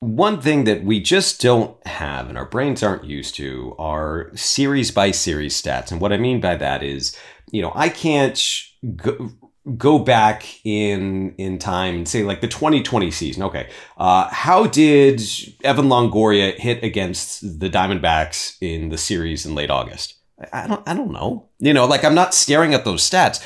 One 0.00 0.42
thing 0.42 0.64
that 0.64 0.84
we 0.84 1.00
just 1.00 1.40
don't 1.40 1.74
have 1.86 2.28
and 2.28 2.36
our 2.36 2.44
brains 2.44 2.82
aren't 2.82 3.04
used 3.04 3.34
to 3.36 3.74
are 3.78 4.30
series 4.34 4.90
by 4.90 5.10
series 5.10 5.60
stats. 5.60 5.90
And 5.90 6.00
what 6.00 6.12
I 6.12 6.18
mean 6.18 6.40
by 6.40 6.54
that 6.56 6.82
is, 6.82 7.16
you 7.50 7.62
know, 7.62 7.72
I 7.74 7.88
can't 7.88 8.38
go, 8.96 9.30
go 9.76 9.98
back 9.98 10.46
in 10.64 11.34
in 11.38 11.58
time 11.58 11.94
and 11.94 12.08
say 12.08 12.22
like 12.22 12.40
the 12.40 12.48
2020 12.48 13.10
season. 13.10 13.42
Okay, 13.44 13.70
uh, 13.96 14.28
how 14.30 14.66
did 14.66 15.22
Evan 15.64 15.86
Longoria 15.86 16.54
hit 16.56 16.84
against 16.84 17.58
the 17.58 17.70
Diamondbacks 17.70 18.56
in 18.60 18.90
the 18.90 18.98
series 18.98 19.46
in 19.46 19.54
late 19.54 19.70
August? 19.70 20.14
I 20.52 20.66
don't 20.66 20.86
I 20.86 20.94
don't 20.94 21.12
know. 21.12 21.48
You 21.58 21.72
know, 21.72 21.86
like 21.86 22.04
I'm 22.04 22.14
not 22.14 22.34
staring 22.34 22.74
at 22.74 22.84
those 22.84 23.08
stats 23.08 23.42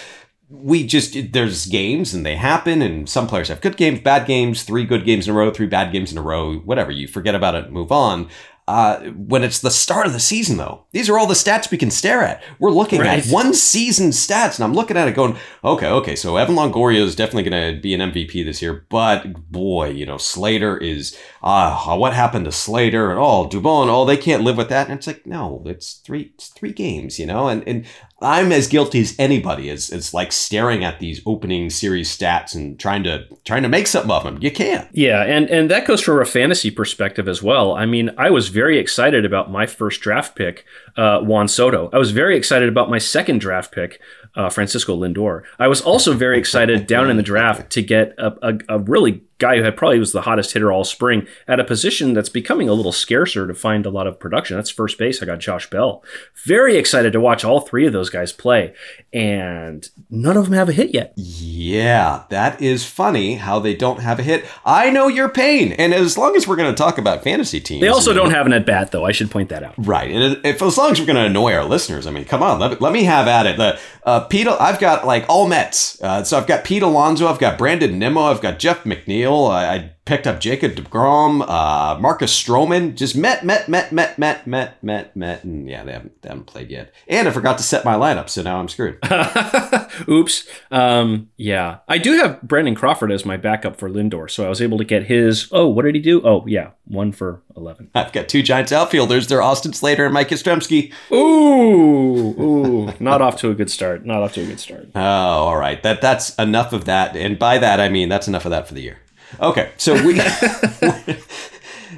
we 0.51 0.85
just 0.85 1.17
there's 1.33 1.67
games 1.67 2.13
and 2.13 2.27
they 2.27 2.35
happen 2.35 2.83
and 2.83 3.09
some 3.09 3.29
players 3.29 3.49
have 3.49 3.61
good 3.61 3.77
games 3.77 4.01
bad 4.01 4.27
games 4.27 4.65
three 4.65 4.85
good 4.85 5.05
games 5.05 5.29
in 5.29 5.35
a 5.35 5.37
row 5.37 5.51
three 5.51 5.67
bad 5.67 5.93
games 5.93 6.11
in 6.11 6.19
a 6.19 6.23
row 6.23 6.57
whatever 6.59 6.91
you 6.91 7.07
forget 7.07 7.37
about 7.37 7.55
it 7.55 7.71
move 7.71 7.93
on 7.93 8.29
uh, 8.71 9.01
when 9.11 9.43
it's 9.43 9.59
the 9.59 9.71
start 9.71 10.07
of 10.07 10.13
the 10.13 10.21
season, 10.21 10.57
though, 10.57 10.85
these 10.93 11.09
are 11.09 11.19
all 11.19 11.27
the 11.27 11.35
stats 11.35 11.73
we 11.73 11.77
can 11.77 11.91
stare 11.91 12.23
at. 12.23 12.41
We're 12.61 12.71
looking 12.71 13.01
right. 13.01 13.27
at 13.27 13.33
one 13.33 13.53
season 13.53 14.11
stats, 14.11 14.57
and 14.57 14.65
I'm 14.65 14.75
looking 14.75 14.97
at 14.97 15.09
it 15.09 15.17
going, 15.17 15.37
okay, 15.65 15.89
okay, 15.89 16.15
so 16.15 16.37
Evan 16.37 16.55
Longoria 16.55 17.01
is 17.01 17.17
definitely 17.17 17.51
going 17.51 17.75
to 17.75 17.81
be 17.81 17.95
an 17.95 18.13
MVP 18.13 18.45
this 18.45 18.63
year, 18.63 18.87
but 18.89 19.51
boy, 19.51 19.89
you 19.89 20.07
know, 20.07 20.19
Slater 20.19 20.79
is, 20.79 21.19
ah, 21.43 21.93
uh, 21.93 21.97
what 21.97 22.13
happened 22.13 22.45
to 22.45 22.53
Slater? 22.53 23.11
And 23.11 23.19
oh, 23.19 23.49
Dubon, 23.49 23.89
oh, 23.89 24.05
they 24.05 24.17
can't 24.17 24.43
live 24.43 24.57
with 24.57 24.69
that. 24.69 24.89
And 24.89 24.99
it's 24.99 25.07
like, 25.07 25.27
no, 25.27 25.63
it's 25.67 25.95
three, 25.95 26.33
it's 26.35 26.49
three 26.49 26.73
games, 26.73 27.19
you 27.19 27.27
know, 27.27 27.49
and, 27.49 27.67
and 27.67 27.87
I'm 28.23 28.53
as 28.53 28.69
guilty 28.69 29.01
as 29.01 29.15
anybody. 29.19 29.71
It's, 29.71 29.91
it's 29.91 30.13
like 30.13 30.31
staring 30.33 30.85
at 30.85 31.01
these 31.01 31.23
opening 31.25 31.71
series 31.71 32.15
stats 32.15 32.55
and 32.55 32.79
trying 32.79 33.03
to 33.05 33.25
trying 33.45 33.63
to 33.63 33.69
make 33.69 33.87
something 33.87 34.11
of 34.11 34.25
them. 34.25 34.39
You 34.43 34.51
can't. 34.51 34.89
Yeah, 34.93 35.23
and 35.23 35.49
and 35.49 35.71
that 35.71 35.87
goes 35.87 36.03
from 36.03 36.21
a 36.21 36.27
fantasy 36.27 36.71
perspective 36.71 37.29
as 37.29 37.43
well. 37.43 37.75
I 37.75 37.87
mean, 37.87 38.11
I 38.19 38.29
was 38.31 38.49
very 38.49 38.79
excited 38.79 39.25
about 39.25 39.51
my 39.51 39.67
first 39.67 40.03
draft 40.03 40.37
pick, 40.37 40.67
uh, 40.97 41.21
Juan 41.21 41.49
Soto. 41.49 41.89
I 41.93 41.99
was 41.99 42.11
very 42.11 42.37
excited 42.37 42.69
about 42.69 42.91
my 42.91 42.99
second 42.99 43.41
draft 43.41 43.73
pick, 43.73 44.01
uh, 44.37 44.51
Francisco 44.51 44.97
Lindor. 44.97 45.45
I 45.59 45.69
was 45.69 45.81
also 45.81 46.13
very 46.13 46.39
excited 46.39 46.87
down 46.87 47.09
in 47.09 47.17
the 47.17 47.23
draft 47.23 47.71
to 47.73 47.83
get 47.83 48.15
a, 48.19 48.35
a, 48.43 48.59
a 48.69 48.79
really 48.81 49.23
guy 49.41 49.57
who 49.57 49.65
had 49.65 49.77
probably 49.77 49.99
was 49.99 50.13
the 50.13 50.23
hottest 50.23 50.53
hitter 50.53 50.71
all 50.71 50.85
spring 50.85 51.27
at 51.49 51.59
a 51.59 51.65
position 51.65 52.15
that's 52.15 52.29
becoming 52.29 52.69
a 52.69 52.73
little 52.75 52.93
scarcer 52.93 53.47
to 53.49 53.55
find 53.55 53.85
a 53.87 53.91
lot 53.91 54.07
of 54.07 54.21
production. 54.21 54.57
That's 54.57 54.71
first 54.71 54.99
base. 54.99 55.21
I 55.23 55.27
got 55.27 55.41
Josh 55.41 55.69
Bell. 55.69 56.05
Very 56.45 56.77
excited 56.77 57.13
to 57.13 57.21
watch 57.21 57.45
all 57.45 57.61
three 57.61 57.87
of 57.87 57.93
those 57.93 58.11
guys 58.11 58.33
play, 58.33 58.73
and 59.13 59.89
none 60.09 60.37
of 60.37 60.45
them 60.45 60.55
have 60.55 60.69
a 60.69 60.73
hit 60.73 60.95
yet. 60.95 61.13
Yeah, 61.17 62.25
that 62.31 62.61
is 62.63 62.85
funny 62.87 63.35
how 63.35 63.59
they 63.59 63.75
don't 63.75 64.01
have 64.01 64.19
a 64.19 64.23
hit. 64.23 64.45
I 64.65 64.91
know 64.91 65.09
your 65.09 65.29
pain, 65.29 65.73
and 65.73 65.93
as 65.93 66.17
long 66.17 66.37
as 66.37 66.47
we're 66.47 66.57
going 66.57 66.73
to 66.73 66.79
talk 66.79 66.99
about 66.99 67.25
fantasy 67.25 67.61
teams, 67.61 67.81
They 67.81 67.89
also 67.89 68.13
don't 68.13 68.31
have 68.31 68.47
an 68.47 68.53
at 68.53 68.67
bat, 68.67 68.93
though. 68.93 69.05
I 69.05 69.13
should 69.13 69.31
point 69.31 69.49
that 69.49 69.63
out. 69.63 69.75
Right, 69.79 70.11
and 70.11 70.45
if 70.45 70.63
as 70.63 70.79
long 70.79 70.93
as 70.93 71.01
we're 71.01 71.07
going 71.07 71.17
to 71.17 71.25
annoy 71.25 71.55
our 71.55 71.65
listeners, 71.65 72.07
I 72.07 72.11
mean, 72.11 72.25
come 72.25 72.43
on, 72.43 72.59
let, 72.61 72.81
let 72.81 72.93
me 72.93 73.05
have 73.05 73.27
at 73.27 73.47
it. 73.47 73.57
The 73.57 73.81
uh, 74.05 74.21
Pete, 74.27 74.47
I've 74.49 74.79
got 74.79 75.07
like 75.07 75.25
all 75.29 75.47
Mets, 75.49 76.01
uh, 76.03 76.23
so 76.25 76.39
I've 76.39 76.47
got 76.47 76.65
Pete 76.65 76.83
Alonso, 76.83 77.27
I've 77.27 77.39
got 77.39 77.59
Brandon 77.59 77.99
Nimmo, 77.99 78.23
I've 78.23 78.41
got 78.41 78.59
Jeff 78.59 78.85
McNeil, 78.85 79.30
I, 79.47 79.75
I 79.75 79.93
picked 80.11 80.27
up 80.27 80.41
Jacob 80.41 80.73
Degrom, 80.73 81.45
uh, 81.49 81.99
Marcus 82.01 82.33
Stroman, 82.33 82.97
just 82.97 83.17
Met, 83.17 83.45
Met, 83.45 83.69
Met, 83.69 83.93
Met, 83.93 84.19
Met, 84.19 84.47
Met, 84.47 84.83
Met, 84.83 85.17
Met, 85.17 85.45
and 85.45 85.69
yeah, 85.69 85.85
they 85.85 85.93
haven't, 85.93 86.21
they 86.23 86.29
haven't 86.29 86.47
played 86.47 86.71
yet. 86.71 86.93
And 87.07 87.29
I 87.29 87.31
forgot 87.31 87.59
to 87.59 87.65
set 87.65 87.85
my 87.85 87.95
lineup, 87.95 88.29
so 88.29 88.43
now 88.43 88.59
I'm 88.59 88.69
screwed. 88.69 88.99
Oops. 90.09 90.49
Um, 90.73 91.31
yeah, 91.37 91.79
I 91.87 91.99
do 91.99 92.15
have 92.15 92.43
Brandon 92.43 92.75
Crawford 92.75 93.13
as 93.13 93.25
my 93.25 93.37
backup 93.37 93.77
for 93.77 93.89
Lindor, 93.89 94.29
so 94.29 94.45
I 94.45 94.49
was 94.49 94.61
able 94.61 94.79
to 94.79 94.85
get 94.85 95.05
his. 95.05 95.49
Oh, 95.53 95.69
what 95.69 95.85
did 95.85 95.95
he 95.95 96.01
do? 96.01 96.21
Oh, 96.25 96.45
yeah, 96.47 96.71
one 96.87 97.13
for 97.13 97.43
eleven. 97.57 97.91
I've 97.95 98.13
got 98.13 98.29
two 98.29 98.43
Giants 98.43 98.73
outfielders. 98.73 99.29
They're 99.29 99.43
Austin 99.43 99.73
Slater 99.73 100.07
and 100.07 100.15
Mike 100.15 100.31
Yastrzemski. 100.31 100.93
Ooh, 101.13 102.35
ooh, 102.41 102.93
not 102.99 103.23
off 103.23 103.37
to 103.37 103.51
a 103.51 103.55
good 103.55 103.71
start. 103.71 104.05
Not 104.05 104.23
off 104.23 104.33
to 104.35 104.43
a 104.43 104.47
good 104.47 104.61
start. 104.61 104.89
Oh, 104.95 105.01
all 105.01 105.57
right. 105.57 105.81
That 105.83 106.01
that's 106.01 106.35
enough 106.37 106.73
of 106.73 106.87
that, 106.87 107.17
and 107.17 107.39
by 107.39 107.59
that 107.59 107.79
I 107.81 107.89
mean 107.89 108.09
that's 108.09 108.27
enough 108.27 108.45
of 108.45 108.51
that 108.51 108.67
for 108.67 108.75
the 108.75 108.83
year. 108.83 108.99
Okay, 109.39 109.73
so 109.77 109.95
we. 110.05 110.21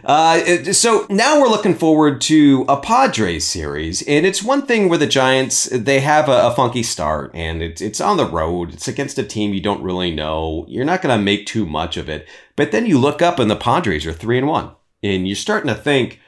Uh, 0.04 0.72
so 0.72 1.06
now 1.10 1.40
we're 1.40 1.48
looking 1.48 1.74
forward 1.74 2.20
to 2.20 2.64
a 2.68 2.76
Padres 2.76 3.46
series, 3.46 4.02
and 4.08 4.26
it's 4.26 4.42
one 4.42 4.66
thing 4.66 4.88
where 4.88 4.98
the 4.98 5.06
Giants 5.06 5.66
they 5.66 6.00
have 6.00 6.28
a, 6.28 6.48
a 6.48 6.54
funky 6.54 6.82
start, 6.82 7.30
and 7.34 7.62
it's 7.62 7.80
it's 7.80 8.00
on 8.00 8.16
the 8.16 8.26
road. 8.26 8.72
It's 8.72 8.88
against 8.88 9.18
a 9.18 9.22
team 9.22 9.54
you 9.54 9.60
don't 9.60 9.82
really 9.82 10.10
know. 10.10 10.66
You're 10.68 10.84
not 10.84 11.02
going 11.02 11.16
to 11.16 11.22
make 11.22 11.46
too 11.46 11.66
much 11.66 11.96
of 11.96 12.08
it, 12.08 12.26
but 12.56 12.72
then 12.72 12.86
you 12.86 12.98
look 12.98 13.22
up 13.22 13.38
and 13.38 13.50
the 13.50 13.56
Padres 13.56 14.04
are 14.04 14.12
three 14.12 14.38
and 14.38 14.48
one, 14.48 14.72
and 15.04 15.28
you're 15.28 15.36
starting 15.36 15.68
to 15.68 15.80
think, 15.80 16.18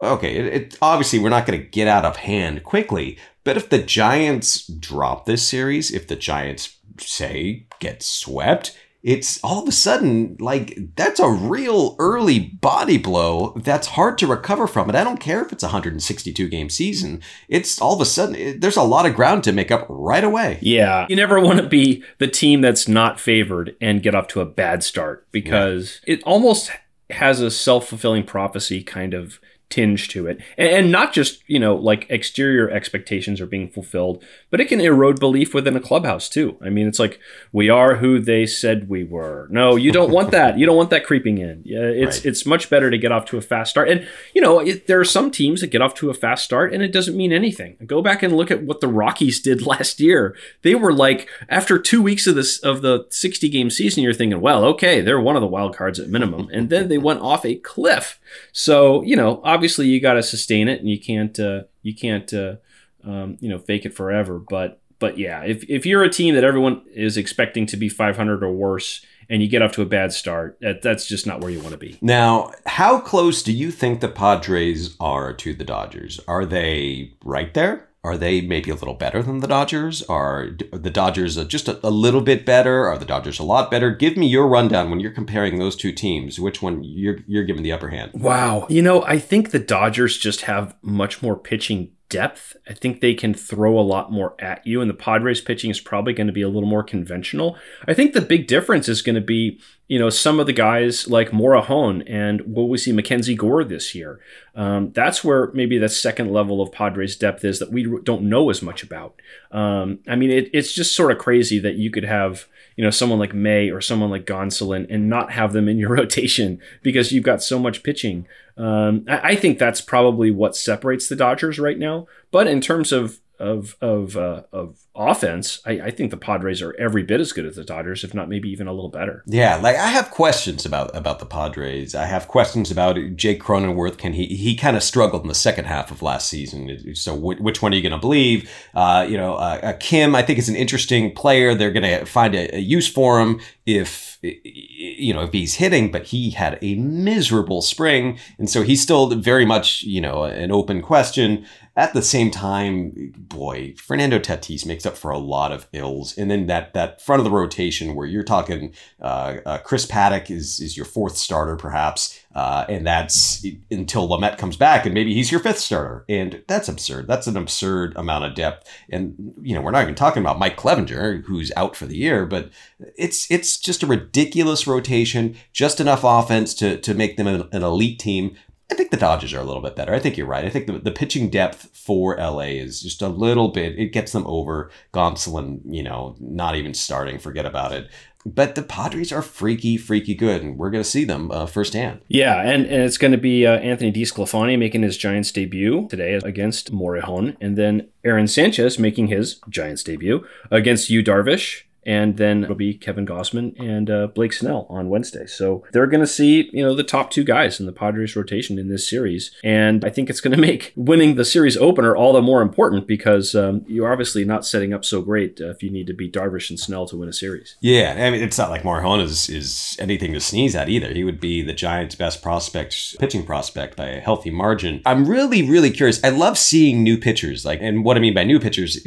okay, 0.00 0.36
it, 0.36 0.46
it 0.46 0.78
obviously 0.80 1.18
we're 1.18 1.28
not 1.28 1.46
going 1.46 1.58
to 1.58 1.66
get 1.66 1.88
out 1.88 2.04
of 2.04 2.16
hand 2.16 2.62
quickly, 2.62 3.18
but 3.42 3.56
if 3.56 3.68
the 3.68 3.82
Giants 3.82 4.68
drop 4.68 5.26
this 5.26 5.46
series, 5.46 5.90
if 5.90 6.06
the 6.06 6.16
Giants 6.16 6.76
say 6.98 7.66
get 7.80 8.04
swept, 8.04 8.78
it's 9.02 9.42
all 9.44 9.62
of 9.62 9.68
a 9.68 9.72
sudden 9.72 10.36
like 10.40 10.76
that's 10.96 11.20
a 11.20 11.28
real 11.28 11.94
early 11.98 12.40
body 12.40 12.98
blow 12.98 13.54
that's 13.62 13.88
hard 13.88 14.18
to 14.18 14.26
recover 14.26 14.66
from. 14.66 14.88
And 14.88 14.98
I 14.98 15.04
don't 15.04 15.20
care 15.20 15.42
if 15.42 15.52
it's 15.52 15.62
a 15.62 15.68
162 15.68 16.48
game 16.48 16.68
season. 16.68 17.22
It's 17.48 17.80
all 17.80 17.94
of 17.94 18.00
a 18.00 18.04
sudden 18.04 18.34
it, 18.34 18.60
there's 18.60 18.76
a 18.76 18.82
lot 18.82 19.06
of 19.06 19.14
ground 19.14 19.44
to 19.44 19.52
make 19.52 19.70
up 19.70 19.86
right 19.88 20.24
away. 20.24 20.58
Yeah, 20.60 21.06
you 21.08 21.16
never 21.16 21.40
want 21.40 21.60
to 21.60 21.68
be 21.68 22.02
the 22.18 22.28
team 22.28 22.60
that's 22.60 22.88
not 22.88 23.20
favored 23.20 23.76
and 23.80 24.02
get 24.02 24.14
off 24.14 24.28
to 24.28 24.40
a 24.40 24.46
bad 24.46 24.82
start 24.82 25.26
because 25.30 26.00
it 26.06 26.22
almost 26.24 26.70
has 27.10 27.40
a 27.40 27.50
self 27.50 27.88
fulfilling 27.88 28.24
prophecy 28.24 28.82
kind 28.82 29.14
of 29.14 29.38
tinge 29.68 30.08
to 30.08 30.26
it. 30.28 30.38
And, 30.56 30.68
and 30.68 30.92
not 30.92 31.12
just 31.12 31.42
you 31.48 31.58
know 31.58 31.74
like 31.74 32.06
exterior 32.08 32.70
expectations 32.70 33.40
are 33.40 33.46
being 33.46 33.68
fulfilled 33.68 34.22
but 34.50 34.60
it 34.60 34.68
can 34.68 34.80
erode 34.80 35.18
belief 35.18 35.52
within 35.52 35.76
a 35.76 35.80
clubhouse 35.80 36.28
too. 36.28 36.56
I 36.62 36.68
mean 36.70 36.86
it's 36.86 37.00
like 37.00 37.18
we 37.52 37.68
are 37.68 37.96
who 37.96 38.20
they 38.20 38.46
said 38.46 38.88
we 38.88 39.02
were. 39.02 39.48
No 39.50 39.74
you 39.74 39.90
don't 39.90 40.12
want 40.12 40.30
that. 40.30 40.56
You 40.58 40.66
don't 40.66 40.76
want 40.76 40.90
that 40.90 41.04
creeping 41.04 41.38
in. 41.38 41.62
Yeah 41.64 41.80
it's 41.80 42.18
Right. 42.18 42.26
it's 42.26 42.46
much 42.46 42.70
better 42.70 42.90
to 42.90 42.98
get 42.98 43.10
off 43.10 43.24
to 43.26 43.38
a 43.38 43.40
fast 43.40 43.70
start. 43.70 43.88
And 43.88 44.06
you 44.34 44.40
know 44.40 44.60
it, 44.60 44.86
there 44.86 45.00
are 45.00 45.04
some 45.04 45.32
teams 45.32 45.60
that 45.62 45.68
get 45.72 45.82
off 45.82 45.94
to 45.94 46.10
a 46.10 46.14
fast 46.14 46.44
start 46.44 46.72
and 46.72 46.80
it 46.80 46.92
doesn't 46.92 47.16
mean 47.16 47.32
anything. 47.32 47.76
Go 47.84 48.00
back 48.02 48.22
and 48.22 48.36
look 48.36 48.52
at 48.52 48.62
what 48.62 48.80
the 48.80 48.88
rockies 48.88 49.40
did 49.40 49.66
last 49.66 49.98
year. 49.98 50.36
They 50.62 50.76
were 50.76 50.92
like 50.92 51.28
after 51.48 51.76
two 51.76 52.02
weeks 52.02 52.28
of 52.28 52.36
this 52.36 52.60
of 52.60 52.82
the 52.82 53.06
60 53.10 53.48
game 53.48 53.70
season 53.70 54.04
you're 54.04 54.14
thinking 54.14 54.40
well 54.40 54.64
okay 54.64 55.00
they're 55.00 55.20
one 55.20 55.34
of 55.34 55.42
the 55.42 55.48
wild 55.48 55.76
cards 55.76 55.98
at 55.98 56.08
minimum. 56.08 56.48
And 56.52 56.70
then 56.70 56.88
they 56.88 56.98
went 56.98 57.20
off 57.20 57.44
a 57.44 57.56
cliff. 57.56 58.20
So 58.52 59.02
you 59.02 59.16
know 59.16 59.40
obviously 59.42 59.55
you 59.88 60.00
got 60.00 60.14
to 60.14 60.22
sustain 60.22 60.68
it 60.68 60.80
and 60.80 60.88
you 60.88 61.00
can't 61.00 61.38
uh, 61.38 61.62
you 61.82 61.94
can't 61.94 62.32
uh, 62.32 62.56
um, 63.04 63.36
you 63.40 63.48
know 63.48 63.58
fake 63.58 63.84
it 63.84 63.94
forever 63.94 64.38
but 64.38 64.80
but 64.98 65.18
yeah 65.18 65.42
if, 65.42 65.64
if 65.68 65.86
you're 65.86 66.02
a 66.02 66.10
team 66.10 66.34
that 66.34 66.44
everyone 66.44 66.82
is 66.92 67.16
expecting 67.16 67.66
to 67.66 67.76
be 67.76 67.88
500 67.88 68.42
or 68.42 68.52
worse 68.52 69.04
and 69.28 69.42
you 69.42 69.48
get 69.48 69.62
off 69.62 69.72
to 69.72 69.82
a 69.82 69.86
bad 69.86 70.12
start 70.12 70.56
that, 70.60 70.82
that's 70.82 71.06
just 71.06 71.26
not 71.26 71.40
where 71.40 71.50
you 71.50 71.60
want 71.60 71.72
to 71.72 71.78
be 71.78 71.98
Now, 72.00 72.52
how 72.66 73.00
close 73.00 73.42
do 73.42 73.52
you 73.52 73.70
think 73.70 74.00
the 74.00 74.08
Padres 74.08 74.96
are 75.00 75.32
to 75.34 75.54
the 75.54 75.64
Dodgers? 75.64 76.20
Are 76.28 76.46
they 76.46 77.12
right 77.24 77.52
there? 77.54 77.85
Are 78.06 78.16
they 78.16 78.40
maybe 78.40 78.70
a 78.70 78.76
little 78.76 78.94
better 78.94 79.20
than 79.20 79.40
the 79.40 79.48
Dodgers? 79.48 80.04
Are 80.04 80.50
the 80.72 80.90
Dodgers 80.90 81.44
just 81.46 81.66
a, 81.66 81.84
a 81.84 81.90
little 81.90 82.20
bit 82.20 82.46
better? 82.46 82.86
Are 82.86 82.96
the 82.96 83.04
Dodgers 83.04 83.40
a 83.40 83.42
lot 83.42 83.68
better? 83.68 83.90
Give 83.90 84.16
me 84.16 84.28
your 84.28 84.46
rundown 84.46 84.90
when 84.90 85.00
you're 85.00 85.10
comparing 85.10 85.58
those 85.58 85.74
two 85.74 85.90
teams. 85.90 86.38
Which 86.38 86.62
one 86.62 86.84
you're 86.84 87.18
you're 87.26 87.42
giving 87.42 87.64
the 87.64 87.72
upper 87.72 87.88
hand? 87.88 88.12
Wow. 88.14 88.68
You 88.70 88.80
know, 88.80 89.02
I 89.02 89.18
think 89.18 89.50
the 89.50 89.58
Dodgers 89.58 90.18
just 90.18 90.42
have 90.42 90.76
much 90.82 91.20
more 91.20 91.36
pitching 91.36 91.95
depth. 92.08 92.56
I 92.68 92.72
think 92.72 93.00
they 93.00 93.14
can 93.14 93.34
throw 93.34 93.78
a 93.78 93.80
lot 93.80 94.12
more 94.12 94.34
at 94.38 94.66
you, 94.66 94.80
and 94.80 94.88
the 94.88 94.94
Padres 94.94 95.40
pitching 95.40 95.70
is 95.70 95.80
probably 95.80 96.12
going 96.12 96.26
to 96.26 96.32
be 96.32 96.42
a 96.42 96.48
little 96.48 96.68
more 96.68 96.82
conventional. 96.82 97.56
I 97.86 97.94
think 97.94 98.12
the 98.12 98.20
big 98.20 98.46
difference 98.46 98.88
is 98.88 99.02
going 99.02 99.14
to 99.14 99.20
be, 99.20 99.60
you 99.88 99.98
know, 99.98 100.10
some 100.10 100.40
of 100.40 100.46
the 100.46 100.52
guys 100.52 101.08
like 101.08 101.30
Morejon 101.30 102.02
and 102.08 102.42
will 102.42 102.68
we 102.68 102.78
see 102.78 102.92
Mackenzie 102.92 103.34
Gore 103.34 103.64
this 103.64 103.94
year? 103.94 104.20
Um, 104.54 104.92
that's 104.92 105.22
where 105.22 105.50
maybe 105.52 105.78
the 105.78 105.88
second 105.88 106.32
level 106.32 106.62
of 106.62 106.72
Padres 106.72 107.16
depth 107.16 107.44
is 107.44 107.58
that 107.58 107.72
we 107.72 108.00
don't 108.02 108.22
know 108.22 108.50
as 108.50 108.62
much 108.62 108.82
about. 108.82 109.20
Um, 109.50 110.00
I 110.08 110.16
mean, 110.16 110.30
it, 110.30 110.50
it's 110.52 110.72
just 110.72 110.94
sort 110.94 111.12
of 111.12 111.18
crazy 111.18 111.58
that 111.60 111.76
you 111.76 111.90
could 111.90 112.04
have, 112.04 112.46
you 112.76 112.84
know, 112.84 112.90
someone 112.90 113.18
like 113.18 113.34
May 113.34 113.70
or 113.70 113.80
someone 113.80 114.10
like 114.10 114.26
Gonsolin 114.26 114.86
and 114.88 115.08
not 115.08 115.32
have 115.32 115.52
them 115.52 115.68
in 115.68 115.78
your 115.78 115.90
rotation 115.96 116.60
because 116.82 117.10
you've 117.10 117.24
got 117.24 117.42
so 117.42 117.58
much 117.58 117.82
pitching. 117.82 118.26
Um, 118.56 119.04
I, 119.08 119.30
I 119.30 119.36
think 119.36 119.58
that's 119.58 119.80
probably 119.80 120.30
what 120.30 120.56
separates 120.56 121.08
the 121.08 121.16
Dodgers 121.16 121.58
right 121.58 121.78
now. 121.78 122.06
But 122.30 122.46
in 122.46 122.60
terms 122.60 122.92
of 122.92 123.18
of 123.38 123.76
of 123.80 124.16
uh, 124.16 124.42
of 124.52 124.78
offense, 124.94 125.60
I, 125.66 125.72
I 125.72 125.90
think 125.90 126.10
the 126.10 126.16
Padres 126.16 126.62
are 126.62 126.74
every 126.78 127.02
bit 127.02 127.20
as 127.20 127.32
good 127.32 127.46
as 127.46 127.56
the 127.56 127.64
Dodgers, 127.64 128.04
if 128.04 128.14
not 128.14 128.28
maybe 128.28 128.48
even 128.50 128.66
a 128.66 128.72
little 128.72 128.90
better. 128.90 129.22
Yeah, 129.26 129.56
like 129.56 129.76
I 129.76 129.88
have 129.88 130.10
questions 130.10 130.64
about 130.64 130.94
about 130.96 131.18
the 131.18 131.26
Padres. 131.26 131.94
I 131.94 132.06
have 132.06 132.28
questions 132.28 132.70
about 132.70 132.98
Jake 133.16 133.42
Cronenworth. 133.42 133.98
Can 133.98 134.14
he 134.14 134.26
he 134.26 134.56
kind 134.56 134.76
of 134.76 134.82
struggled 134.82 135.22
in 135.22 135.28
the 135.28 135.34
second 135.34 135.66
half 135.66 135.90
of 135.90 136.02
last 136.02 136.28
season? 136.28 136.94
So 136.94 137.16
wh- 137.16 137.40
which 137.40 137.62
one 137.62 137.72
are 137.72 137.76
you 137.76 137.82
going 137.82 137.92
to 137.92 137.98
believe? 137.98 138.50
Uh, 138.74 139.06
you 139.08 139.16
know, 139.16 139.34
uh, 139.34 139.60
uh, 139.62 139.72
Kim, 139.78 140.14
I 140.14 140.22
think 140.22 140.38
is 140.38 140.48
an 140.48 140.56
interesting 140.56 141.12
player. 141.14 141.54
They're 141.54 141.72
going 141.72 141.82
to 141.82 142.04
find 142.04 142.34
a, 142.34 142.56
a 142.56 142.60
use 142.60 142.88
for 142.88 143.20
him 143.20 143.40
if 143.64 144.18
you 144.22 145.12
know 145.12 145.22
if 145.22 145.32
he's 145.32 145.54
hitting, 145.54 145.90
but 145.90 146.04
he 146.04 146.30
had 146.30 146.58
a 146.62 146.74
miserable 146.76 147.62
spring, 147.62 148.18
and 148.38 148.48
so 148.48 148.62
he's 148.62 148.82
still 148.82 149.08
very 149.16 149.44
much 149.44 149.82
you 149.82 150.00
know 150.00 150.24
an 150.24 150.50
open 150.50 150.82
question. 150.82 151.46
At 151.78 151.92
the 151.92 152.00
same 152.00 152.30
time, 152.30 153.12
boy, 153.18 153.74
Fernando 153.76 154.18
Tatis 154.18 154.64
makes 154.64 154.86
up 154.86 154.96
for 154.96 155.10
a 155.10 155.18
lot 155.18 155.52
of 155.52 155.68
ills, 155.74 156.16
and 156.16 156.30
then 156.30 156.46
that 156.46 156.72
that 156.72 157.02
front 157.02 157.20
of 157.20 157.24
the 157.24 157.30
rotation 157.30 157.94
where 157.94 158.06
you're 158.06 158.22
talking, 158.22 158.72
uh, 159.02 159.36
uh, 159.44 159.58
Chris 159.58 159.84
Paddack 159.84 160.30
is 160.30 160.58
is 160.58 160.74
your 160.74 160.86
fourth 160.86 161.18
starter 161.18 161.54
perhaps, 161.54 162.18
uh, 162.34 162.64
and 162.70 162.86
that's 162.86 163.44
until 163.70 164.08
Lamet 164.08 164.38
comes 164.38 164.56
back, 164.56 164.86
and 164.86 164.94
maybe 164.94 165.12
he's 165.12 165.30
your 165.30 165.40
fifth 165.40 165.58
starter, 165.58 166.06
and 166.08 166.42
that's 166.48 166.66
absurd. 166.66 167.08
That's 167.08 167.26
an 167.26 167.36
absurd 167.36 167.94
amount 167.94 168.24
of 168.24 168.34
depth, 168.34 168.66
and 168.88 169.34
you 169.42 169.54
know 169.54 169.60
we're 169.60 169.70
not 169.70 169.82
even 169.82 169.94
talking 169.94 170.22
about 170.22 170.38
Mike 170.38 170.56
Clevinger 170.56 171.24
who's 171.24 171.52
out 171.58 171.76
for 171.76 171.84
the 171.84 171.96
year, 171.96 172.24
but 172.24 172.48
it's 172.96 173.30
it's 173.30 173.58
just 173.58 173.82
a 173.82 173.86
ridiculous 173.86 174.66
rotation, 174.66 175.36
just 175.52 175.78
enough 175.78 176.04
offense 176.04 176.54
to 176.54 176.78
to 176.78 176.94
make 176.94 177.18
them 177.18 177.26
an, 177.26 177.46
an 177.52 177.62
elite 177.62 177.98
team. 177.98 178.34
I 178.70 178.74
think 178.74 178.90
the 178.90 178.96
Dodgers 178.96 179.32
are 179.32 179.40
a 179.40 179.44
little 179.44 179.62
bit 179.62 179.76
better. 179.76 179.94
I 179.94 180.00
think 180.00 180.16
you're 180.16 180.26
right. 180.26 180.44
I 180.44 180.50
think 180.50 180.66
the, 180.66 180.78
the 180.78 180.90
pitching 180.90 181.30
depth 181.30 181.70
for 181.72 182.16
LA 182.16 182.40
is 182.40 182.80
just 182.80 183.00
a 183.00 183.08
little 183.08 183.48
bit, 183.48 183.78
it 183.78 183.92
gets 183.92 184.12
them 184.12 184.26
over 184.26 184.70
Gonsolin, 184.92 185.60
you 185.64 185.82
know, 185.82 186.16
not 186.18 186.56
even 186.56 186.74
starting, 186.74 187.18
forget 187.18 187.46
about 187.46 187.72
it. 187.72 187.88
But 188.24 188.56
the 188.56 188.62
Padres 188.62 189.12
are 189.12 189.22
freaky, 189.22 189.76
freaky 189.76 190.16
good, 190.16 190.42
and 190.42 190.58
we're 190.58 190.70
going 190.70 190.82
to 190.82 190.90
see 190.90 191.04
them 191.04 191.30
uh, 191.30 191.46
firsthand. 191.46 192.00
Yeah, 192.08 192.40
and, 192.40 192.66
and 192.66 192.82
it's 192.82 192.98
going 192.98 193.12
to 193.12 193.18
be 193.18 193.46
uh, 193.46 193.58
Anthony 193.58 193.92
DeSclafani 193.92 194.58
making 194.58 194.82
his 194.82 194.98
Giants 194.98 195.30
debut 195.30 195.86
today 195.88 196.14
against 196.14 196.72
Morejon, 196.72 197.36
and 197.40 197.56
then 197.56 197.86
Aaron 198.04 198.26
Sanchez 198.26 198.80
making 198.80 199.06
his 199.06 199.38
Giants 199.48 199.84
debut 199.84 200.26
against 200.50 200.90
Yu 200.90 201.04
Darvish 201.04 201.62
and 201.86 202.16
then 202.16 202.44
it'll 202.44 202.56
be 202.56 202.74
Kevin 202.74 203.06
Gausman 203.06 203.58
and 203.58 203.88
uh, 203.88 204.08
Blake 204.08 204.32
Snell 204.32 204.66
on 204.68 204.88
Wednesday. 204.90 205.26
So 205.26 205.64
they're 205.72 205.86
going 205.86 206.00
to 206.00 206.06
see 206.06 206.50
you 206.52 206.62
know 206.62 206.74
the 206.74 206.84
top 206.84 207.10
two 207.10 207.24
guys 207.24 207.60
in 207.60 207.66
the 207.66 207.72
Padres 207.72 208.16
rotation 208.16 208.58
in 208.58 208.68
this 208.68 208.88
series, 208.88 209.30
and 209.42 209.84
I 209.84 209.90
think 209.90 210.10
it's 210.10 210.20
going 210.20 210.34
to 210.36 210.40
make 210.40 210.72
winning 210.76 211.14
the 211.14 211.24
series 211.24 211.56
opener 211.56 211.96
all 211.96 212.12
the 212.12 212.20
more 212.20 212.42
important 212.42 212.86
because 212.86 213.34
um, 213.34 213.64
you're 213.66 213.90
obviously 213.90 214.24
not 214.24 214.44
setting 214.44 214.74
up 214.74 214.84
so 214.84 215.00
great 215.00 215.40
uh, 215.40 215.50
if 215.50 215.62
you 215.62 215.70
need 215.70 215.86
to 215.86 215.94
beat 215.94 216.12
Darvish 216.12 216.50
and 216.50 216.58
Snell 216.58 216.86
to 216.86 216.96
win 216.96 217.08
a 217.08 217.12
series. 217.12 217.56
Yeah, 217.60 217.94
I 217.96 218.10
mean 218.10 218.22
it's 218.22 218.38
not 218.38 218.50
like 218.50 218.62
Morejon 218.62 219.02
is 219.02 219.28
is 219.28 219.76
anything 219.78 220.12
to 220.12 220.20
sneeze 220.20 220.56
at 220.56 220.68
either. 220.68 220.92
He 220.92 221.04
would 221.04 221.20
be 221.20 221.42
the 221.42 221.52
Giants' 221.52 221.94
best 221.94 222.22
prospect, 222.22 222.98
pitching 222.98 223.24
prospect 223.24 223.76
by 223.76 223.88
a 223.88 224.00
healthy 224.00 224.30
margin. 224.30 224.82
I'm 224.84 225.06
really 225.06 225.48
really 225.48 225.70
curious. 225.70 226.02
I 226.02 226.08
love 226.10 226.36
seeing 226.38 226.82
new 226.82 226.98
pitchers, 226.98 227.44
like, 227.44 227.60
and 227.60 227.84
what 227.84 227.96
I 227.96 228.00
mean 228.00 228.14
by 228.14 228.24
new 228.24 228.40
pitchers, 228.40 228.84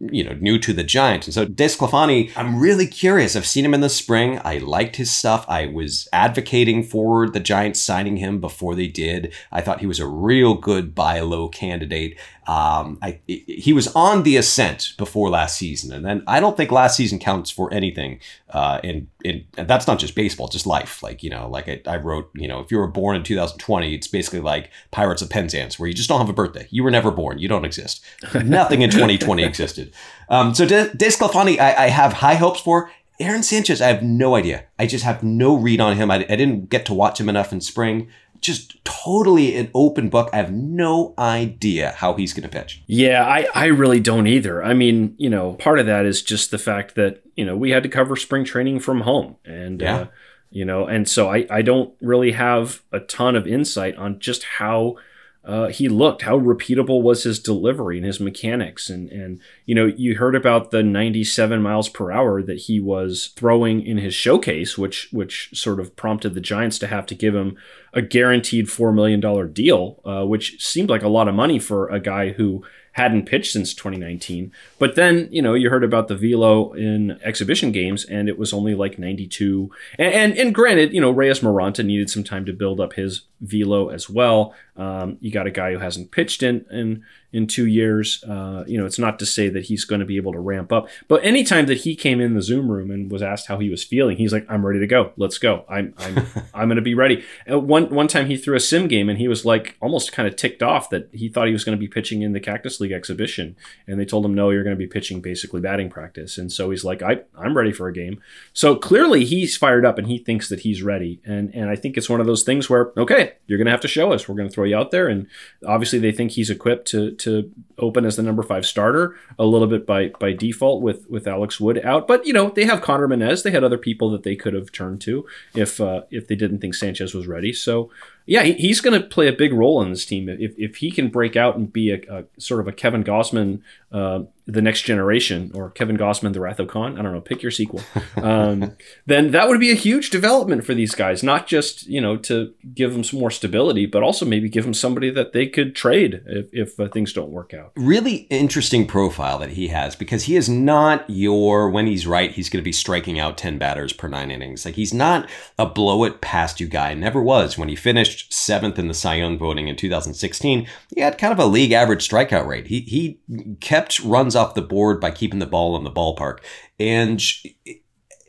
you 0.00 0.24
know, 0.24 0.34
new 0.34 0.58
to 0.58 0.72
the 0.72 0.84
Giants. 0.84 1.26
And 1.26 1.34
so 1.34 1.46
DeSclafani, 1.46 2.30
I'm 2.42 2.58
really 2.58 2.88
curious. 2.88 3.36
I've 3.36 3.46
seen 3.46 3.64
him 3.64 3.72
in 3.72 3.82
the 3.82 3.88
spring. 3.88 4.40
I 4.44 4.58
liked 4.58 4.96
his 4.96 5.12
stuff. 5.12 5.44
I 5.48 5.66
was 5.66 6.08
advocating 6.12 6.82
for 6.82 7.30
the 7.30 7.38
Giants 7.38 7.80
signing 7.80 8.16
him 8.16 8.40
before 8.40 8.74
they 8.74 8.88
did. 8.88 9.32
I 9.52 9.60
thought 9.60 9.78
he 9.78 9.86
was 9.86 10.00
a 10.00 10.08
real 10.08 10.54
good 10.54 10.92
buy 10.92 11.20
low 11.20 11.48
candidate. 11.48 12.18
Um, 12.46 12.98
I, 13.02 13.20
he 13.26 13.72
was 13.72 13.86
on 13.94 14.24
the 14.24 14.36
ascent 14.36 14.94
before 14.98 15.30
last 15.30 15.56
season, 15.56 15.92
and 15.92 16.04
then 16.04 16.24
I 16.26 16.40
don't 16.40 16.56
think 16.56 16.72
last 16.72 16.96
season 16.96 17.20
counts 17.20 17.50
for 17.50 17.72
anything. 17.72 18.18
Uh, 18.50 18.80
in 18.82 19.08
in 19.22 19.44
and 19.56 19.68
that's 19.68 19.86
not 19.86 20.00
just 20.00 20.16
baseball, 20.16 20.48
just 20.48 20.66
life. 20.66 21.02
Like 21.02 21.22
you 21.22 21.30
know, 21.30 21.48
like 21.48 21.68
I, 21.68 21.80
I 21.86 21.96
wrote, 21.98 22.30
you 22.34 22.48
know, 22.48 22.58
if 22.58 22.72
you 22.72 22.78
were 22.78 22.88
born 22.88 23.14
in 23.14 23.22
2020, 23.22 23.94
it's 23.94 24.08
basically 24.08 24.40
like 24.40 24.70
Pirates 24.90 25.22
of 25.22 25.30
Penzance, 25.30 25.78
where 25.78 25.88
you 25.88 25.94
just 25.94 26.08
don't 26.08 26.18
have 26.18 26.28
a 26.28 26.32
birthday. 26.32 26.66
You 26.70 26.82
were 26.82 26.90
never 26.90 27.12
born. 27.12 27.38
You 27.38 27.46
don't 27.46 27.64
exist. 27.64 28.04
Nothing 28.34 28.82
in 28.82 28.90
2020 28.90 29.44
existed. 29.44 29.92
Um, 30.28 30.52
so 30.54 30.66
De, 30.66 30.88
DeSclafani, 30.88 31.60
I, 31.60 31.84
I 31.84 31.88
have 31.88 32.14
high 32.14 32.34
hopes 32.34 32.60
for. 32.60 32.90
Aaron 33.20 33.42
Sanchez, 33.44 33.80
I 33.80 33.88
have 33.88 34.02
no 34.02 34.34
idea. 34.34 34.64
I 34.80 34.86
just 34.86 35.04
have 35.04 35.22
no 35.22 35.54
read 35.54 35.80
on 35.80 35.96
him. 35.96 36.10
I, 36.10 36.16
I 36.16 36.34
didn't 36.36 36.70
get 36.70 36.86
to 36.86 36.94
watch 36.94 37.20
him 37.20 37.28
enough 37.28 37.52
in 37.52 37.60
spring 37.60 38.08
just 38.42 38.84
totally 38.84 39.56
an 39.56 39.70
open 39.72 40.10
book. 40.10 40.28
I 40.32 40.36
have 40.36 40.52
no 40.52 41.14
idea 41.18 41.94
how 41.96 42.14
he's 42.14 42.34
going 42.34 42.42
to 42.42 42.48
pitch. 42.48 42.82
Yeah, 42.86 43.24
I, 43.24 43.46
I 43.54 43.66
really 43.66 44.00
don't 44.00 44.26
either. 44.26 44.62
I 44.62 44.74
mean, 44.74 45.14
you 45.16 45.30
know, 45.30 45.54
part 45.54 45.78
of 45.78 45.86
that 45.86 46.04
is 46.04 46.22
just 46.22 46.50
the 46.50 46.58
fact 46.58 46.96
that, 46.96 47.22
you 47.36 47.44
know, 47.44 47.56
we 47.56 47.70
had 47.70 47.84
to 47.84 47.88
cover 47.88 48.16
spring 48.16 48.44
training 48.44 48.80
from 48.80 49.02
home. 49.02 49.36
And, 49.44 49.80
yeah. 49.80 49.96
uh, 49.96 50.06
you 50.50 50.64
know, 50.64 50.86
and 50.86 51.08
so 51.08 51.30
I, 51.30 51.46
I 51.48 51.62
don't 51.62 51.94
really 52.00 52.32
have 52.32 52.82
a 52.92 53.00
ton 53.00 53.36
of 53.36 53.46
insight 53.46 53.96
on 53.96 54.18
just 54.18 54.42
how 54.42 54.96
uh, 55.44 55.68
he 55.68 55.88
looked, 55.88 56.22
how 56.22 56.38
repeatable 56.38 57.02
was 57.02 57.24
his 57.24 57.40
delivery 57.40 57.96
and 57.96 58.06
his 58.06 58.20
mechanics. 58.20 58.88
And, 58.88 59.10
and, 59.10 59.40
you 59.66 59.74
know, 59.74 59.86
you 59.86 60.16
heard 60.16 60.36
about 60.36 60.70
the 60.70 60.84
97 60.84 61.60
miles 61.60 61.88
per 61.88 62.12
hour 62.12 62.42
that 62.42 62.58
he 62.58 62.78
was 62.78 63.32
throwing 63.34 63.84
in 63.84 63.98
his 63.98 64.14
showcase, 64.14 64.78
which, 64.78 65.08
which 65.10 65.50
sort 65.52 65.80
of 65.80 65.96
prompted 65.96 66.34
the 66.34 66.40
Giants 66.40 66.78
to 66.78 66.86
have 66.86 67.06
to 67.06 67.16
give 67.16 67.34
him 67.34 67.56
a 67.92 68.02
guaranteed 68.02 68.66
$4 68.66 68.94
million 68.94 69.52
deal, 69.52 70.00
uh, 70.04 70.24
which 70.24 70.62
seemed 70.64 70.88
like 70.88 71.02
a 71.02 71.08
lot 71.08 71.28
of 71.28 71.34
money 71.34 71.58
for 71.58 71.88
a 71.88 71.98
guy 71.98 72.30
who 72.30 72.64
hadn't 72.92 73.26
pitched 73.26 73.52
since 73.52 73.74
2019. 73.74 74.52
But 74.78 74.94
then, 74.94 75.28
you 75.30 75.42
know, 75.42 75.54
you 75.54 75.70
heard 75.70 75.84
about 75.84 76.08
the 76.08 76.16
velo 76.16 76.72
in 76.72 77.18
exhibition 77.22 77.72
games, 77.72 78.04
and 78.04 78.28
it 78.28 78.38
was 78.38 78.52
only 78.52 78.74
like 78.74 78.98
92. 78.98 79.70
And 79.98 80.14
and, 80.14 80.38
and 80.38 80.54
granted, 80.54 80.92
you 80.92 81.00
know, 81.00 81.10
Reyes 81.10 81.40
Moronta 81.40 81.84
needed 81.84 82.10
some 82.10 82.24
time 82.24 82.44
to 82.46 82.52
build 82.52 82.80
up 82.80 82.94
his 82.94 83.22
velo 83.40 83.88
as 83.88 84.08
well. 84.08 84.54
Um, 84.76 85.18
you 85.20 85.30
got 85.30 85.46
a 85.46 85.50
guy 85.50 85.72
who 85.72 85.78
hasn't 85.78 86.10
pitched 86.10 86.42
in 86.42 86.64
in 86.70 87.04
in 87.32 87.46
two 87.46 87.66
years. 87.66 88.22
Uh, 88.24 88.64
you 88.66 88.78
know, 88.78 88.84
it's 88.84 88.98
not 88.98 89.18
to 89.18 89.26
say 89.26 89.48
that 89.48 89.64
he's 89.64 89.84
going 89.84 90.00
to 90.00 90.06
be 90.06 90.16
able 90.16 90.32
to 90.32 90.38
ramp 90.38 90.72
up, 90.72 90.88
but 91.08 91.24
anytime 91.24 91.66
that 91.66 91.78
he 91.78 91.96
came 91.96 92.20
in 92.20 92.34
the 92.34 92.42
Zoom 92.42 92.70
room 92.70 92.90
and 92.90 93.10
was 93.10 93.22
asked 93.22 93.48
how 93.48 93.58
he 93.58 93.70
was 93.70 93.82
feeling, 93.82 94.16
he's 94.16 94.32
like, 94.32 94.46
"I'm 94.48 94.64
ready 94.64 94.80
to 94.80 94.86
go. 94.86 95.12
Let's 95.16 95.38
go. 95.38 95.64
I'm 95.68 95.94
I'm 95.98 96.26
I'm 96.54 96.68
going 96.68 96.76
to 96.76 96.82
be 96.82 96.94
ready." 96.94 97.24
And 97.46 97.66
one 97.66 97.88
one 97.88 98.08
time 98.08 98.26
he 98.26 98.36
threw 98.36 98.54
a 98.54 98.60
sim 98.60 98.86
game 98.86 99.08
and 99.08 99.18
he 99.18 99.28
was 99.28 99.44
like 99.44 99.76
almost 99.80 100.12
kind 100.12 100.28
of 100.28 100.36
ticked 100.36 100.62
off 100.62 100.90
that 100.90 101.08
he 101.12 101.28
thought 101.28 101.46
he 101.46 101.52
was 101.52 101.64
going 101.64 101.76
to 101.76 101.80
be 101.80 101.88
pitching 101.88 102.22
in 102.22 102.32
the 102.32 102.40
Cactus 102.40 102.80
League 102.80 102.92
exhibition, 102.92 103.56
and 103.86 103.98
they 103.98 104.04
told 104.04 104.24
him, 104.24 104.34
"No, 104.34 104.50
you're 104.50 104.64
going 104.64 104.76
to 104.76 104.78
be 104.78 104.86
pitching 104.86 105.20
basically 105.20 105.60
batting 105.60 105.90
practice." 105.90 106.36
And 106.36 106.52
so 106.52 106.70
he's 106.70 106.84
like, 106.84 107.02
"I 107.02 107.20
I'm 107.36 107.56
ready 107.56 107.72
for 107.72 107.88
a 107.88 107.92
game." 107.92 108.20
So 108.52 108.76
clearly 108.76 109.24
he's 109.24 109.56
fired 109.56 109.86
up 109.86 109.98
and 109.98 110.06
he 110.06 110.18
thinks 110.18 110.48
that 110.50 110.60
he's 110.60 110.82
ready, 110.82 111.20
and 111.24 111.54
and 111.54 111.70
I 111.70 111.76
think 111.76 111.96
it's 111.96 112.10
one 112.10 112.20
of 112.20 112.26
those 112.26 112.42
things 112.42 112.68
where 112.68 112.92
okay, 112.96 113.34
you're 113.46 113.58
going 113.58 113.66
to 113.66 113.72
have 113.72 113.80
to 113.80 113.88
show 113.88 114.12
us. 114.12 114.28
We're 114.28 114.36
going 114.36 114.48
to 114.48 114.54
throw 114.54 114.64
you 114.64 114.76
out 114.76 114.90
there, 114.90 115.08
and 115.08 115.26
obviously 115.66 115.98
they 115.98 116.12
think 116.12 116.32
he's 116.32 116.50
equipped 116.50 116.88
to 116.88 117.12
to 117.22 117.50
open 117.78 118.04
as 118.04 118.16
the 118.16 118.22
number 118.22 118.42
five 118.42 118.64
starter 118.64 119.16
a 119.38 119.44
little 119.44 119.66
bit 119.66 119.86
by 119.86 120.08
by 120.20 120.32
default 120.32 120.82
with 120.82 121.08
with 121.10 121.26
Alex 121.26 121.60
Wood 121.60 121.80
out. 121.84 122.06
But 122.06 122.26
you 122.26 122.32
know 122.32 122.50
they 122.50 122.64
have 122.64 122.82
Conner 122.82 123.08
Menez. 123.08 123.42
They 123.42 123.50
had 123.50 123.64
other 123.64 123.78
people 123.78 124.10
that 124.10 124.22
they 124.22 124.36
could 124.36 124.54
have 124.54 124.72
turned 124.72 125.00
to 125.02 125.26
if 125.54 125.80
uh, 125.80 126.02
if 126.10 126.28
they 126.28 126.36
didn't 126.36 126.58
think 126.58 126.74
Sanchez 126.74 127.14
was 127.14 127.26
ready. 127.26 127.52
So 127.52 127.90
yeah, 128.26 128.42
he, 128.42 128.52
he's 128.54 128.80
going 128.80 129.00
to 129.00 129.06
play 129.06 129.28
a 129.28 129.32
big 129.32 129.52
role 129.52 129.82
in 129.82 129.90
this 129.90 130.06
team 130.06 130.28
if 130.28 130.54
if 130.58 130.76
he 130.76 130.90
can 130.90 131.08
break 131.08 131.36
out 131.36 131.56
and 131.56 131.72
be 131.72 131.90
a, 131.90 132.00
a 132.08 132.24
sort 132.38 132.60
of 132.60 132.68
a 132.68 132.72
Kevin 132.72 133.04
Gausman 133.04 133.62
uh, 133.92 134.22
the 134.46 134.62
next 134.62 134.82
generation 134.82 135.52
or 135.54 135.70
Kevin 135.70 135.96
Gausman, 135.96 136.32
the 136.32 136.40
Wrath 136.40 136.58
of 136.58 136.66
Khan. 136.66 136.98
I 136.98 137.02
don't 137.02 137.12
know. 137.12 137.20
Pick 137.20 137.42
your 137.42 137.50
sequel. 137.50 137.80
Um, 138.22 138.76
then 139.06 139.32
that 139.32 139.48
would 139.48 139.58
be 139.58 139.72
a 139.72 139.74
huge 139.74 140.10
development 140.10 140.64
for 140.64 140.74
these 140.74 140.94
guys. 140.94 141.22
Not 141.22 141.46
just 141.46 141.86
you 141.86 142.00
know 142.00 142.16
to 142.18 142.54
give 142.72 142.92
them 142.92 143.02
some 143.02 143.18
more 143.18 143.30
stability, 143.32 143.86
but 143.86 144.02
also 144.02 144.24
maybe 144.24 144.48
give 144.48 144.64
them 144.64 144.74
somebody 144.74 145.10
that 145.10 145.32
they 145.32 145.46
could 145.46 145.74
trade 145.74 146.22
if, 146.26 146.46
if 146.52 146.80
uh, 146.80 146.88
things 146.88 147.12
don't 147.12 147.30
work 147.30 147.52
out. 147.52 147.72
Really 147.74 148.28
interesting 148.30 148.86
profile 148.86 149.38
that 149.38 149.50
he 149.50 149.68
has 149.68 149.96
because 149.96 150.24
he 150.24 150.36
is 150.36 150.48
not 150.48 151.08
your 151.08 151.68
when 151.68 151.86
he's 151.86 152.06
right 152.06 152.30
he's 152.30 152.48
going 152.48 152.62
to 152.62 152.64
be 152.64 152.72
striking 152.72 153.18
out 153.18 153.38
ten 153.38 153.58
batters 153.58 153.92
per 153.92 154.08
nine 154.08 154.30
innings. 154.30 154.64
Like 154.64 154.76
he's 154.76 154.94
not 154.94 155.28
a 155.58 155.66
blow 155.66 156.04
it 156.04 156.20
past 156.20 156.60
you 156.60 156.68
guy. 156.68 156.94
Never 156.94 157.20
was. 157.20 157.58
When 157.58 157.68
he 157.68 157.76
finished 157.76 158.11
seventh 158.30 158.78
in 158.78 158.88
the 158.88 158.94
Cy 158.94 159.16
Young 159.16 159.38
voting 159.38 159.68
in 159.68 159.76
2016, 159.76 160.66
he 160.94 161.00
had 161.00 161.18
kind 161.18 161.32
of 161.32 161.38
a 161.38 161.46
league 161.46 161.72
average 161.72 162.08
strikeout 162.08 162.46
rate. 162.46 162.66
He 162.66 162.80
he 162.80 163.20
kept 163.60 164.00
runs 164.00 164.36
off 164.36 164.54
the 164.54 164.62
board 164.62 165.00
by 165.00 165.10
keeping 165.10 165.38
the 165.38 165.46
ball 165.46 165.76
in 165.76 165.84
the 165.84 165.90
ballpark. 165.90 166.38
And 166.78 167.22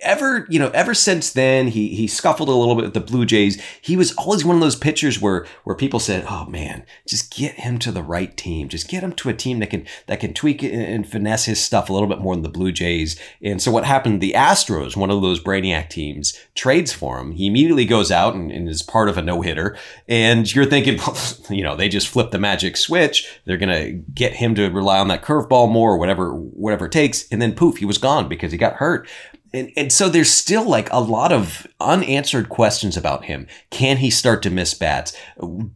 ever, 0.03 0.45
you 0.49 0.59
know, 0.59 0.69
ever 0.69 0.93
since 0.93 1.31
then, 1.31 1.67
he 1.67 1.95
he 1.95 2.07
scuffled 2.07 2.49
a 2.49 2.53
little 2.53 2.75
bit 2.75 2.85
with 2.85 2.93
the 2.93 2.99
Blue 2.99 3.25
Jays. 3.25 3.61
He 3.81 3.97
was 3.97 4.13
always 4.15 4.45
one 4.45 4.55
of 4.55 4.61
those 4.61 4.75
pitchers 4.75 5.19
where 5.19 5.45
where 5.63 5.75
people 5.75 5.99
said, 5.99 6.25
"Oh 6.29 6.45
man, 6.45 6.85
just 7.07 7.35
get 7.35 7.55
him 7.55 7.79
to 7.79 7.91
the 7.91 8.03
right 8.03 8.35
team. 8.37 8.69
Just 8.69 8.87
get 8.87 9.03
him 9.03 9.13
to 9.13 9.29
a 9.29 9.33
team 9.33 9.59
that 9.59 9.69
can 9.69 9.85
that 10.07 10.19
can 10.19 10.33
tweak 10.33 10.63
and 10.63 11.07
finesse 11.07 11.45
his 11.45 11.63
stuff 11.63 11.89
a 11.89 11.93
little 11.93 12.07
bit 12.07 12.19
more 12.19 12.35
than 12.35 12.43
the 12.43 12.49
Blue 12.49 12.71
Jays." 12.71 13.19
And 13.41 13.61
so 13.61 13.71
what 13.71 13.85
happened? 13.85 14.21
The 14.21 14.33
Astros, 14.33 14.95
one 14.95 15.09
of 15.09 15.21
those 15.21 15.41
brainiac 15.41 15.89
teams, 15.89 16.37
trades 16.55 16.91
for 16.91 17.19
him. 17.19 17.31
He 17.31 17.47
immediately 17.47 17.85
goes 17.85 18.11
out 18.11 18.35
and, 18.35 18.51
and 18.51 18.69
is 18.69 18.83
part 18.83 19.09
of 19.09 19.17
a 19.17 19.21
no 19.21 19.41
hitter. 19.41 19.77
And 20.07 20.53
you're 20.53 20.65
thinking, 20.65 20.99
you 21.49 21.63
know, 21.63 21.75
they 21.75 21.89
just 21.89 22.07
flip 22.07 22.31
the 22.31 22.39
magic 22.39 22.77
switch. 22.77 23.39
They're 23.45 23.57
gonna 23.57 23.91
get 23.91 24.33
him 24.33 24.55
to 24.55 24.69
rely 24.69 24.99
on 24.99 25.07
that 25.07 25.23
curveball 25.23 25.71
more, 25.71 25.93
or 25.93 25.97
whatever 25.97 26.31
whatever 26.33 26.85
it 26.85 26.91
takes. 26.91 27.27
And 27.29 27.41
then 27.41 27.55
poof, 27.55 27.77
he 27.77 27.85
was 27.85 27.97
gone 27.97 28.27
because 28.27 28.51
he 28.51 28.57
got 28.57 28.73
hurt 28.73 29.07
and, 29.53 29.71
and 29.77 29.91
so 29.93 30.09
there's 30.09 30.31
still 30.31 30.67
like 30.67 30.91
a 30.91 30.99
lot 30.99 31.31
of 31.31 31.67
unanswered 31.79 32.49
questions 32.49 32.97
about 32.97 33.25
him. 33.25 33.47
Can 33.69 33.97
he 33.97 34.09
start 34.09 34.41
to 34.43 34.49
miss 34.49 34.73
bats? 34.73 35.15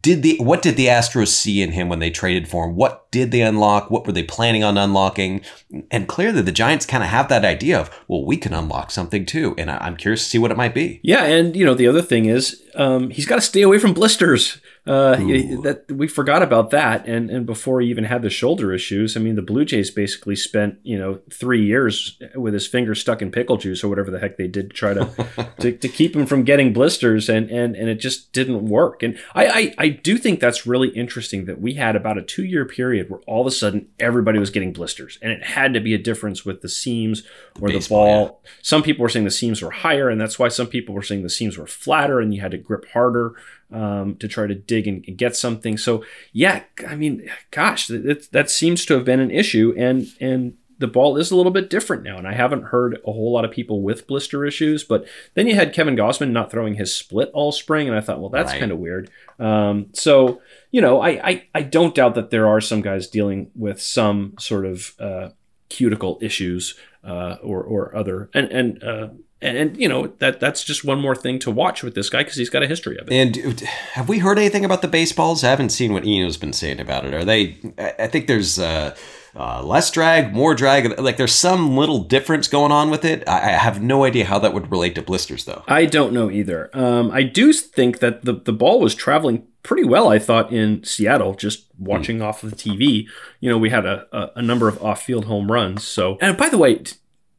Did 0.02 0.22
the 0.22 0.36
what 0.40 0.62
did 0.62 0.76
the 0.76 0.86
Astros 0.86 1.28
see 1.28 1.62
in 1.62 1.72
him 1.72 1.88
when 1.88 2.00
they 2.00 2.10
traded 2.10 2.48
for 2.48 2.66
him? 2.66 2.74
What 2.74 3.10
did 3.12 3.30
they 3.30 3.42
unlock? 3.42 3.90
What 3.90 4.06
were 4.06 4.12
they 4.12 4.24
planning 4.24 4.64
on 4.64 4.76
unlocking? 4.76 5.42
And 5.90 6.08
clearly 6.08 6.42
the 6.42 6.52
Giants 6.52 6.86
kind 6.86 7.04
of 7.04 7.10
have 7.10 7.28
that 7.28 7.44
idea 7.44 7.80
of, 7.80 7.90
well, 8.08 8.24
we 8.24 8.36
can 8.36 8.52
unlock 8.52 8.90
something 8.90 9.24
too. 9.24 9.54
And 9.56 9.70
I, 9.70 9.86
am 9.86 9.96
curious 9.96 10.24
to 10.24 10.30
see 10.30 10.38
what 10.38 10.50
it 10.50 10.56
might 10.56 10.74
be. 10.74 11.00
Yeah, 11.02 11.24
and 11.24 11.54
you 11.54 11.64
know, 11.64 11.74
the 11.74 11.86
other 11.86 12.02
thing 12.02 12.24
is 12.26 12.62
um, 12.78 13.10
he's 13.10 13.26
got 13.26 13.34
to 13.34 13.40
stay 13.42 13.62
away 13.62 13.78
from 13.78 13.92
blisters. 13.92 14.60
Uh, 14.86 15.16
that 15.16 15.84
we 15.90 16.08
forgot 16.08 16.42
about 16.42 16.70
that, 16.70 17.06
and 17.06 17.28
and 17.28 17.44
before 17.44 17.80
he 17.82 17.88
even 17.90 18.04
had 18.04 18.22
the 18.22 18.30
shoulder 18.30 18.72
issues, 18.72 19.18
I 19.18 19.20
mean, 19.20 19.34
the 19.34 19.42
Blue 19.42 19.66
Jays 19.66 19.90
basically 19.90 20.36
spent 20.36 20.78
you 20.82 20.98
know 20.98 21.20
three 21.30 21.62
years 21.62 22.18
with 22.34 22.54
his 22.54 22.66
finger 22.66 22.94
stuck 22.94 23.20
in 23.20 23.30
pickle 23.30 23.58
juice 23.58 23.84
or 23.84 23.88
whatever 23.88 24.10
the 24.10 24.18
heck 24.18 24.38
they 24.38 24.46
did 24.46 24.70
to 24.70 24.76
try 24.76 24.94
to, 24.94 25.50
to, 25.60 25.72
to 25.72 25.88
keep 25.88 26.16
him 26.16 26.24
from 26.24 26.42
getting 26.42 26.72
blisters, 26.72 27.28
and 27.28 27.50
and 27.50 27.76
and 27.76 27.90
it 27.90 27.96
just 27.96 28.32
didn't 28.32 28.64
work. 28.64 29.02
And 29.02 29.18
I, 29.34 29.46
I 29.46 29.74
I 29.76 29.88
do 29.88 30.16
think 30.16 30.40
that's 30.40 30.66
really 30.66 30.88
interesting 30.88 31.44
that 31.46 31.60
we 31.60 31.74
had 31.74 31.94
about 31.94 32.16
a 32.16 32.22
two 32.22 32.44
year 32.44 32.64
period 32.64 33.10
where 33.10 33.20
all 33.26 33.42
of 33.42 33.46
a 33.46 33.50
sudden 33.50 33.88
everybody 33.98 34.38
was 34.38 34.48
getting 34.48 34.72
blisters, 34.72 35.18
and 35.20 35.32
it 35.32 35.44
had 35.44 35.74
to 35.74 35.80
be 35.80 35.92
a 35.92 35.98
difference 35.98 36.46
with 36.46 36.62
the 36.62 36.68
seams 36.68 37.24
or 37.60 37.68
Baseball, 37.68 38.04
the 38.06 38.28
ball. 38.28 38.40
Yeah. 38.42 38.50
Some 38.62 38.82
people 38.82 39.02
were 39.02 39.10
saying 39.10 39.26
the 39.26 39.30
seams 39.32 39.60
were 39.60 39.70
higher, 39.70 40.08
and 40.08 40.18
that's 40.18 40.38
why 40.38 40.48
some 40.48 40.68
people 40.68 40.94
were 40.94 41.02
saying 41.02 41.24
the 41.24 41.28
seams 41.28 41.58
were 41.58 41.66
flatter, 41.66 42.20
and 42.20 42.32
you 42.32 42.40
had 42.40 42.52
to 42.52 42.67
grip 42.68 42.88
harder 42.92 43.34
um, 43.72 44.16
to 44.16 44.28
try 44.28 44.46
to 44.46 44.54
dig 44.54 44.86
and, 44.86 45.04
and, 45.08 45.18
get 45.18 45.34
something. 45.34 45.76
So 45.76 46.04
yeah, 46.32 46.62
I 46.86 46.94
mean, 46.94 47.28
gosh, 47.50 47.88
that, 47.88 48.28
that 48.32 48.50
seems 48.50 48.86
to 48.86 48.94
have 48.94 49.04
been 49.04 49.20
an 49.20 49.30
issue, 49.30 49.74
and 49.76 50.06
and 50.20 50.56
the 50.78 50.86
ball 50.86 51.16
is 51.16 51.30
a 51.30 51.36
little 51.36 51.50
bit 51.50 51.70
different 51.70 52.04
now. 52.04 52.16
And 52.16 52.26
I 52.26 52.34
haven't 52.34 52.64
heard 52.64 52.98
a 53.04 53.12
whole 53.12 53.32
lot 53.32 53.44
of 53.44 53.50
people 53.50 53.82
with 53.82 54.06
blister 54.06 54.44
issues. 54.44 54.84
But 54.84 55.06
then 55.34 55.48
you 55.48 55.56
had 55.56 55.74
Kevin 55.74 55.96
Gausman 55.96 56.30
not 56.30 56.50
throwing 56.50 56.74
his 56.74 56.94
split 56.94 57.30
all 57.34 57.50
spring, 57.50 57.88
and 57.88 57.96
I 57.96 58.00
thought, 58.00 58.20
well, 58.20 58.30
that's 58.30 58.52
right. 58.52 58.60
kind 58.60 58.72
of 58.72 58.78
weird. 58.78 59.10
Um, 59.38 59.86
so 59.92 60.40
you 60.70 60.80
know, 60.80 61.00
I, 61.00 61.10
I 61.28 61.46
I 61.54 61.62
don't 61.62 61.94
doubt 61.94 62.14
that 62.14 62.30
there 62.30 62.46
are 62.46 62.60
some 62.60 62.80
guys 62.80 63.08
dealing 63.08 63.50
with 63.54 63.82
some 63.82 64.34
sort 64.38 64.66
of 64.66 64.94
uh, 65.00 65.30
cuticle 65.68 66.18
issues 66.22 66.78
uh, 67.04 67.36
or 67.42 67.62
or 67.62 67.94
other 67.94 68.30
and 68.32 68.50
and. 68.50 68.82
Uh, 68.82 69.08
and, 69.40 69.56
and 69.56 69.76
you 69.76 69.88
know 69.88 70.08
that 70.18 70.40
that's 70.40 70.64
just 70.64 70.84
one 70.84 71.00
more 71.00 71.14
thing 71.14 71.38
to 71.40 71.50
watch 71.50 71.82
with 71.82 71.94
this 71.94 72.10
guy 72.10 72.20
because 72.20 72.36
he's 72.36 72.50
got 72.50 72.62
a 72.62 72.66
history 72.66 72.98
of 72.98 73.08
it. 73.08 73.14
And 73.14 73.60
have 73.92 74.08
we 74.08 74.18
heard 74.18 74.38
anything 74.38 74.64
about 74.64 74.82
the 74.82 74.88
baseballs? 74.88 75.44
I 75.44 75.50
haven't 75.50 75.70
seen 75.70 75.92
what 75.92 76.04
Eno's 76.04 76.36
been 76.36 76.52
saying 76.52 76.80
about 76.80 77.04
it. 77.04 77.14
Are 77.14 77.24
they? 77.24 77.58
I 77.78 78.08
think 78.08 78.26
there's 78.26 78.58
uh, 78.58 78.96
uh, 79.36 79.62
less 79.62 79.90
drag, 79.90 80.32
more 80.32 80.54
drag. 80.54 80.98
Like 80.98 81.16
there's 81.16 81.34
some 81.34 81.76
little 81.76 82.00
difference 82.00 82.48
going 82.48 82.72
on 82.72 82.90
with 82.90 83.04
it. 83.04 83.28
I, 83.28 83.38
I 83.38 83.52
have 83.52 83.80
no 83.80 84.04
idea 84.04 84.24
how 84.24 84.40
that 84.40 84.52
would 84.52 84.70
relate 84.70 84.96
to 84.96 85.02
blisters, 85.02 85.44
though. 85.44 85.62
I 85.68 85.86
don't 85.86 86.12
know 86.12 86.30
either. 86.30 86.70
Um, 86.72 87.10
I 87.12 87.22
do 87.22 87.52
think 87.52 88.00
that 88.00 88.24
the 88.24 88.32
the 88.32 88.52
ball 88.52 88.80
was 88.80 88.94
traveling 88.94 89.46
pretty 89.62 89.84
well. 89.84 90.08
I 90.08 90.18
thought 90.18 90.52
in 90.52 90.82
Seattle, 90.82 91.34
just 91.34 91.66
watching 91.78 92.18
mm. 92.18 92.24
off 92.24 92.42
of 92.42 92.50
the 92.50 92.56
TV. 92.56 93.06
You 93.40 93.50
know, 93.50 93.58
we 93.58 93.70
had 93.70 93.86
a, 93.86 94.06
a, 94.12 94.30
a 94.36 94.42
number 94.42 94.66
of 94.66 94.82
off 94.82 95.02
field 95.02 95.26
home 95.26 95.52
runs. 95.52 95.84
So, 95.84 96.18
and 96.20 96.36
by 96.36 96.48
the 96.48 96.58
way. 96.58 96.82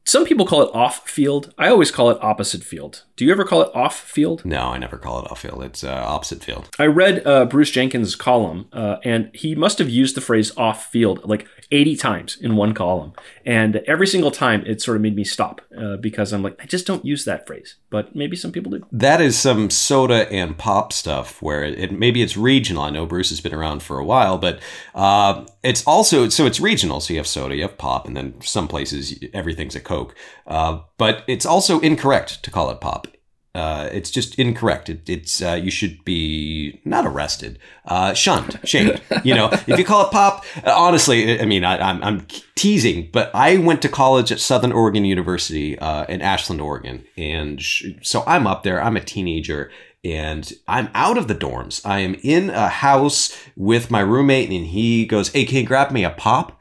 Some 0.10 0.26
people 0.26 0.48
call 0.48 0.64
it 0.64 0.74
off 0.74 1.08
field. 1.08 1.54
I 1.56 1.70
always 1.70 1.92
call 1.92 2.10
it 2.10 2.18
opposite 2.20 2.64
field. 2.64 3.04
Do 3.16 3.26
you 3.26 3.32
ever 3.32 3.44
call 3.44 3.62
it 3.62 3.70
off 3.76 3.96
field? 4.00 4.44
No, 4.44 4.70
I 4.70 4.80
never 4.80 4.98
call 4.98 5.24
it 5.24 5.30
off 5.30 5.42
field. 5.42 5.62
It's 5.62 5.84
uh, 5.84 6.04
opposite 6.08 6.44
field. 6.44 6.68
I 6.80 6.88
read 6.88 7.22
uh, 7.28 7.46
Bruce 7.46 7.70
Jenkins' 7.70 8.16
column, 8.16 8.70
uh, 8.74 8.96
and 9.04 9.30
he 9.36 9.54
must 9.54 9.78
have 9.78 9.88
used 9.88 10.16
the 10.16 10.22
phrase 10.22 10.52
off 10.58 10.88
field 10.88 11.24
like 11.26 11.46
80 11.72 11.96
times 11.98 12.38
in 12.42 12.56
one 12.56 12.74
column. 12.74 13.14
And 13.46 13.78
every 13.88 14.08
single 14.08 14.32
time 14.32 14.64
it 14.66 14.82
sort 14.82 14.98
of 14.98 15.04
made 15.04 15.16
me 15.16 15.24
stop 15.24 15.62
uh, 15.78 15.98
because 15.98 16.34
I'm 16.34 16.42
like, 16.42 16.60
I 16.60 16.66
just 16.66 16.88
don't 16.88 17.06
use 17.06 17.26
that 17.26 17.46
phrase. 17.46 17.76
But 17.92 18.16
maybe 18.16 18.36
some 18.36 18.52
people 18.52 18.72
do. 18.72 18.86
That 18.92 19.22
is 19.22 19.38
some 19.38 19.70
soda 19.70 20.32
and 20.32 20.58
pop 20.58 20.92
stuff 20.94 21.42
where 21.42 21.64
it, 21.64 21.78
it 21.78 21.92
maybe 21.92 22.22
it's 22.22 22.38
regional. 22.38 22.84
I 22.84 22.90
know 22.90 23.06
Bruce 23.06 23.30
has 23.30 23.42
been 23.42 23.54
around 23.54 23.84
for 23.84 24.00
a 24.00 24.06
while, 24.06 24.38
but 24.38 24.60
uh, 24.96 25.46
it's 25.62 25.86
also 25.86 26.30
so 26.30 26.46
it's 26.46 26.60
regional. 26.60 27.00
So 27.00 27.14
you 27.14 27.20
have 27.20 27.28
soda, 27.28 27.56
you 27.56 27.64
have 27.64 27.78
pop, 27.78 28.08
and 28.08 28.16
then 28.18 28.40
some 28.42 28.68
places 28.68 29.22
everything's 29.34 29.76
a 29.76 29.80
Coke. 29.80 29.99
Uh, 30.48 30.80
but 30.98 31.24
it's 31.28 31.46
also 31.46 31.80
incorrect 31.80 32.44
to 32.44 32.52
call 32.52 32.70
it 32.70 32.82
pop. 32.82 33.08
Uh, 33.56 33.90
it's 33.92 34.12
just 34.12 34.38
incorrect. 34.38 34.90
It, 34.90 35.10
it's 35.10 35.42
uh, 35.42 35.60
you 35.62 35.72
should 35.72 36.06
be 36.06 36.80
not 36.86 37.08
arrested, 37.08 37.58
uh, 37.86 38.14
shunned, 38.14 38.60
shamed. 38.64 39.02
You 39.24 39.34
know, 39.34 39.50
if 39.52 39.78
you 39.80 39.84
call 39.84 40.06
it 40.06 40.12
pop, 40.12 40.46
uh, 40.64 40.72
honestly, 40.76 41.42
I 41.42 41.46
mean, 41.46 41.64
I, 41.64 41.78
am 41.78 41.82
I'm, 41.82 42.04
I'm 42.04 42.28
teasing, 42.56 43.10
but 43.12 43.32
I 43.34 43.58
went 43.58 43.82
to 43.82 43.90
college 43.90 44.32
at 44.32 44.40
Southern 44.40 44.72
Oregon 44.72 45.04
University 45.04 45.80
uh, 45.80 46.06
in 46.06 46.22
Ashland, 46.22 46.62
Oregon, 46.62 47.06
and 47.18 47.60
sh- 47.60 47.88
so 48.04 48.24
I'm 48.28 48.46
up 48.46 48.62
there. 48.62 48.82
I'm 48.84 48.96
a 48.96 49.04
teenager, 49.04 49.72
and 50.04 50.54
I'm 50.68 50.90
out 50.94 51.18
of 51.18 51.28
the 51.28 51.36
dorms. 51.36 51.84
I 51.84 52.00
am 52.00 52.16
in 52.22 52.52
a 52.52 52.70
house 52.70 53.36
with 53.56 53.90
my 53.90 54.02
roommate, 54.02 54.52
and 54.52 54.68
he 54.68 55.08
goes, 55.08 55.30
"Hey, 55.30 55.46
can 55.46 55.58
you 55.58 55.66
grab 55.66 55.92
me 55.92 56.04
a 56.04 56.12
pop?" 56.12 56.59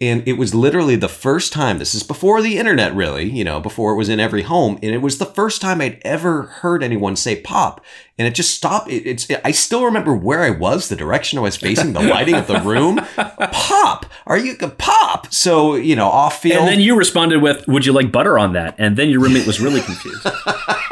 And 0.00 0.26
it 0.28 0.34
was 0.34 0.54
literally 0.54 0.94
the 0.94 1.08
first 1.08 1.52
time, 1.52 1.78
this 1.78 1.92
is 1.92 2.04
before 2.04 2.40
the 2.40 2.56
internet, 2.56 2.94
really, 2.94 3.28
you 3.28 3.42
know, 3.42 3.58
before 3.58 3.92
it 3.92 3.96
was 3.96 4.08
in 4.08 4.20
every 4.20 4.42
home. 4.42 4.78
And 4.80 4.94
it 4.94 4.98
was 4.98 5.18
the 5.18 5.26
first 5.26 5.60
time 5.60 5.80
I'd 5.80 6.00
ever 6.02 6.42
heard 6.42 6.84
anyone 6.84 7.16
say 7.16 7.40
pop. 7.40 7.84
And 8.16 8.28
it 8.28 8.34
just 8.36 8.54
stopped. 8.54 8.88
It, 8.88 9.04
it's, 9.06 9.28
it, 9.28 9.40
I 9.44 9.50
still 9.50 9.84
remember 9.84 10.14
where 10.14 10.42
I 10.42 10.50
was, 10.50 10.88
the 10.88 10.94
direction 10.94 11.36
I 11.38 11.42
was 11.42 11.56
facing, 11.56 11.94
the 11.94 12.00
lighting 12.00 12.36
of 12.36 12.46
the 12.46 12.60
room. 12.64 13.00
pop. 13.16 14.06
Are 14.26 14.38
you 14.38 14.56
pop? 14.56 15.32
So, 15.32 15.74
you 15.74 15.96
know, 15.96 16.06
off 16.06 16.42
field. 16.42 16.60
And 16.60 16.68
then 16.68 16.80
you 16.80 16.96
responded 16.96 17.42
with, 17.42 17.66
Would 17.66 17.84
you 17.84 17.92
like 17.92 18.12
butter 18.12 18.38
on 18.38 18.52
that? 18.52 18.76
And 18.78 18.96
then 18.96 19.10
your 19.10 19.20
roommate 19.20 19.48
was 19.48 19.60
really 19.60 19.80
confused. 19.80 20.24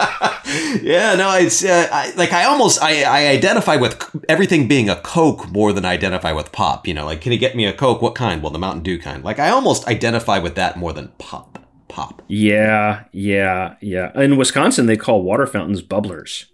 yeah, 0.83 1.15
no, 1.15 1.35
it's 1.37 1.65
uh, 1.65 1.89
I, 1.91 2.13
like 2.17 2.33
I 2.33 2.45
almost 2.45 2.83
I, 2.83 3.03
I 3.03 3.29
identify 3.29 3.77
with 3.77 3.99
everything 4.29 4.69
being 4.69 4.89
a 4.89 4.97
Coke 4.97 5.51
more 5.51 5.73
than 5.73 5.85
I 5.85 5.93
identify 5.93 6.33
with 6.33 6.53
pop. 6.53 6.87
You 6.87 6.95
know, 6.95 7.05
like 7.05 7.21
can 7.21 7.33
you 7.33 7.39
get 7.39 7.57
me 7.57 7.65
a 7.67 7.73
Coke? 7.73 8.03
What 8.03 8.15
kind? 8.15 8.43
Well, 8.43 8.53
the 8.53 8.59
Mountain 8.59 8.83
Dew 8.83 8.99
kind. 8.99 9.25
Like 9.25 9.39
I 9.39 9.51
almost 9.51 9.87
identify 9.87 10.39
with 10.39 10.55
that 10.57 10.77
more 10.77 10.93
than 10.93 11.09
pop. 11.19 11.59
Pop. 11.89 12.23
Yeah, 12.27 13.05
yeah, 13.13 13.77
yeah. 13.81 14.11
In 14.21 14.37
Wisconsin, 14.37 14.87
they 14.87 14.97
call 14.97 15.23
water 15.23 15.47
fountains 15.47 15.83
bubblers. 15.83 16.47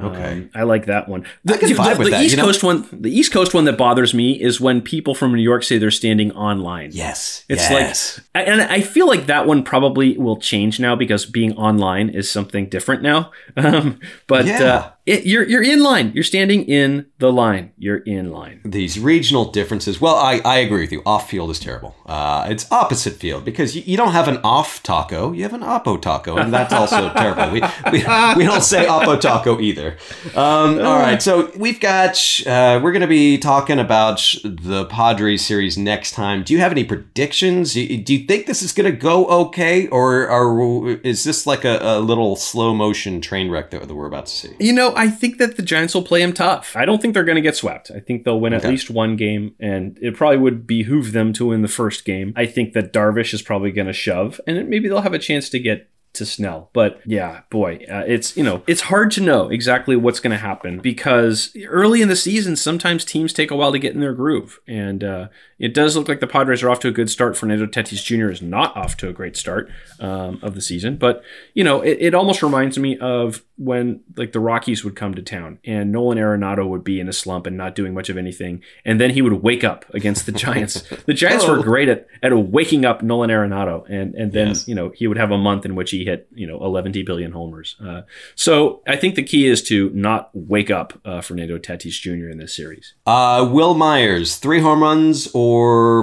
Okay, 0.00 0.32
um, 0.32 0.50
I 0.54 0.62
like 0.62 0.86
that 0.86 1.08
one. 1.08 1.24
The, 1.44 1.54
the, 1.54 1.66
the 1.66 1.74
that, 2.10 2.22
East 2.22 2.32
you 2.32 2.36
know? 2.38 2.46
Coast 2.46 2.64
one, 2.64 2.88
the 2.92 3.10
East 3.10 3.32
Coast 3.32 3.54
one 3.54 3.66
that 3.66 3.78
bothers 3.78 4.14
me 4.14 4.32
is 4.40 4.60
when 4.60 4.80
people 4.80 5.14
from 5.14 5.34
New 5.34 5.42
York 5.42 5.62
say 5.62 5.78
they're 5.78 5.90
standing 5.90 6.32
online. 6.32 6.90
Yes, 6.92 7.44
it's 7.48 7.70
yes. 7.70 8.20
like, 8.34 8.46
and 8.46 8.62
I 8.62 8.80
feel 8.80 9.06
like 9.06 9.26
that 9.26 9.46
one 9.46 9.62
probably 9.62 10.16
will 10.16 10.38
change 10.38 10.80
now 10.80 10.96
because 10.96 11.26
being 11.26 11.52
online 11.56 12.08
is 12.08 12.30
something 12.30 12.68
different 12.68 13.02
now. 13.02 13.30
Um, 13.54 14.00
but 14.26 14.46
yeah. 14.46 14.62
uh, 14.62 14.90
it, 15.04 15.26
you're 15.26 15.48
you're 15.48 15.62
in 15.62 15.82
line. 15.82 16.12
You're 16.14 16.22
standing 16.22 16.64
in 16.64 17.06
the 17.18 17.32
line. 17.32 17.72
You're 17.76 17.98
in 17.98 18.30
line. 18.30 18.60
These 18.64 19.00
regional 19.00 19.46
differences. 19.46 20.00
Well, 20.00 20.14
I, 20.14 20.40
I 20.44 20.58
agree 20.58 20.82
with 20.82 20.92
you. 20.92 21.02
Off 21.04 21.28
field 21.28 21.50
is 21.50 21.58
terrible. 21.58 21.96
Uh, 22.06 22.46
it's 22.48 22.70
opposite 22.70 23.14
field 23.14 23.44
because 23.44 23.74
you, 23.74 23.82
you 23.84 23.96
don't 23.96 24.12
have 24.12 24.28
an 24.28 24.38
off 24.44 24.80
taco. 24.84 25.32
You 25.32 25.42
have 25.42 25.54
an 25.54 25.62
oppo 25.62 26.00
taco, 26.00 26.36
and 26.36 26.54
that's 26.54 26.72
also 26.72 27.12
terrible. 27.14 27.50
We, 27.50 27.60
we, 27.90 27.98
we 27.98 28.44
don't 28.44 28.62
say 28.62 28.86
oppo 28.86 29.20
taco 29.20 29.58
either. 29.58 29.96
Um, 30.36 30.78
all 30.78 31.00
right, 31.00 31.20
so 31.20 31.50
we've 31.56 31.80
got. 31.80 32.16
Uh, 32.46 32.78
we're 32.80 32.92
going 32.92 33.00
to 33.00 33.08
be 33.08 33.38
talking 33.38 33.80
about 33.80 34.18
the 34.44 34.86
Padres 34.88 35.44
series 35.44 35.76
next 35.76 36.12
time. 36.12 36.44
Do 36.44 36.52
you 36.52 36.60
have 36.60 36.70
any 36.70 36.84
predictions? 36.84 37.74
Do 37.74 37.80
you, 37.80 38.24
think 38.26 38.46
this 38.46 38.62
is 38.62 38.72
going 38.72 38.90
to 38.90 38.96
go 38.96 39.26
okay, 39.26 39.88
or, 39.88 40.30
or 40.30 40.90
is 41.02 41.24
this 41.24 41.44
like 41.44 41.64
a, 41.64 41.78
a 41.80 41.98
little 41.98 42.36
slow 42.36 42.72
motion 42.72 43.20
train 43.20 43.50
wreck 43.50 43.70
that, 43.70 43.88
that 43.88 43.94
we're 43.94 44.06
about 44.06 44.26
to 44.26 44.32
see? 44.32 44.54
You 44.60 44.72
know 44.72 44.91
I 44.96 45.08
think 45.08 45.38
that 45.38 45.56
the 45.56 45.62
Giants 45.62 45.94
will 45.94 46.02
play 46.02 46.22
him 46.22 46.32
tough. 46.32 46.76
I 46.76 46.84
don't 46.84 47.00
think 47.00 47.14
they're 47.14 47.24
going 47.24 47.36
to 47.36 47.42
get 47.42 47.56
swept. 47.56 47.90
I 47.90 48.00
think 48.00 48.24
they'll 48.24 48.40
win 48.40 48.54
okay. 48.54 48.64
at 48.64 48.70
least 48.70 48.90
one 48.90 49.16
game, 49.16 49.54
and 49.60 49.98
it 50.00 50.16
probably 50.16 50.38
would 50.38 50.66
behoove 50.66 51.12
them 51.12 51.32
to 51.34 51.46
win 51.46 51.62
the 51.62 51.68
first 51.68 52.04
game. 52.04 52.32
I 52.36 52.46
think 52.46 52.72
that 52.72 52.92
Darvish 52.92 53.34
is 53.34 53.42
probably 53.42 53.72
going 53.72 53.86
to 53.86 53.92
shove, 53.92 54.40
and 54.46 54.68
maybe 54.68 54.88
they'll 54.88 55.02
have 55.02 55.14
a 55.14 55.18
chance 55.18 55.48
to 55.50 55.58
get 55.58 55.88
to 56.14 56.26
Snell. 56.26 56.70
But 56.72 57.00
yeah, 57.06 57.42
boy, 57.50 57.84
uh, 57.90 58.04
it's 58.06 58.36
you 58.36 58.44
know 58.44 58.62
it's 58.66 58.82
hard 58.82 59.10
to 59.12 59.20
know 59.20 59.48
exactly 59.48 59.96
what's 59.96 60.20
going 60.20 60.32
to 60.32 60.36
happen 60.36 60.80
because 60.80 61.56
early 61.66 62.02
in 62.02 62.08
the 62.08 62.16
season, 62.16 62.56
sometimes 62.56 63.04
teams 63.04 63.32
take 63.32 63.50
a 63.50 63.56
while 63.56 63.72
to 63.72 63.78
get 63.78 63.94
in 63.94 64.00
their 64.00 64.12
groove, 64.12 64.60
and 64.66 65.02
uh, 65.02 65.28
it 65.62 65.72
does 65.72 65.96
look 65.96 66.08
like 66.08 66.18
the 66.18 66.26
Padres 66.26 66.60
are 66.64 66.68
off 66.68 66.80
to 66.80 66.88
a 66.88 66.92
good 66.92 67.08
start. 67.08 67.36
Fernando 67.36 67.66
Tatis 67.66 68.02
Jr. 68.02 68.30
is 68.30 68.42
not 68.42 68.76
off 68.76 68.96
to 68.98 69.08
a 69.08 69.12
great 69.12 69.36
start 69.36 69.70
um, 70.00 70.40
of 70.42 70.56
the 70.56 70.60
season, 70.60 70.96
but 70.96 71.22
you 71.54 71.62
know 71.62 71.80
it, 71.80 71.98
it 72.00 72.14
almost 72.14 72.42
reminds 72.42 72.78
me 72.78 72.98
of 72.98 73.44
when 73.56 74.00
like 74.16 74.32
the 74.32 74.40
Rockies 74.40 74.82
would 74.82 74.96
come 74.96 75.14
to 75.14 75.22
town 75.22 75.60
and 75.64 75.92
Nolan 75.92 76.18
Arenado 76.18 76.68
would 76.68 76.82
be 76.82 76.98
in 76.98 77.08
a 77.08 77.12
slump 77.12 77.46
and 77.46 77.56
not 77.56 77.76
doing 77.76 77.94
much 77.94 78.08
of 78.08 78.18
anything, 78.18 78.60
and 78.84 79.00
then 79.00 79.10
he 79.10 79.22
would 79.22 79.34
wake 79.34 79.62
up 79.62 79.84
against 79.94 80.26
the 80.26 80.32
Giants. 80.32 80.82
the 81.06 81.14
Giants 81.14 81.44
oh. 81.48 81.56
were 81.56 81.62
great 81.62 81.88
at, 81.88 82.08
at 82.24 82.36
waking 82.36 82.84
up 82.84 83.02
Nolan 83.02 83.30
Arenado, 83.30 83.88
and 83.88 84.16
and 84.16 84.32
then 84.32 84.48
yes. 84.48 84.66
you 84.66 84.74
know 84.74 84.90
he 84.90 85.06
would 85.06 85.16
have 85.16 85.30
a 85.30 85.38
month 85.38 85.64
in 85.64 85.76
which 85.76 85.92
he 85.92 86.04
hit 86.04 86.26
you 86.34 86.46
know 86.46 86.62
11 86.64 86.92
billion 87.06 87.30
homers. 87.30 87.76
Uh, 87.80 88.02
so 88.34 88.82
I 88.88 88.96
think 88.96 89.14
the 89.14 89.22
key 89.22 89.46
is 89.46 89.62
to 89.64 89.90
not 89.90 90.30
wake 90.34 90.72
up 90.72 91.00
uh, 91.04 91.20
Fernando 91.20 91.56
Tatis 91.56 92.00
Jr. 92.00 92.28
in 92.28 92.38
this 92.38 92.56
series. 92.56 92.94
Uh, 93.06 93.48
Wil 93.50 93.74
Myers, 93.74 94.38
three 94.38 94.58
home 94.58 94.82
runs 94.82 95.28
or 95.34 95.51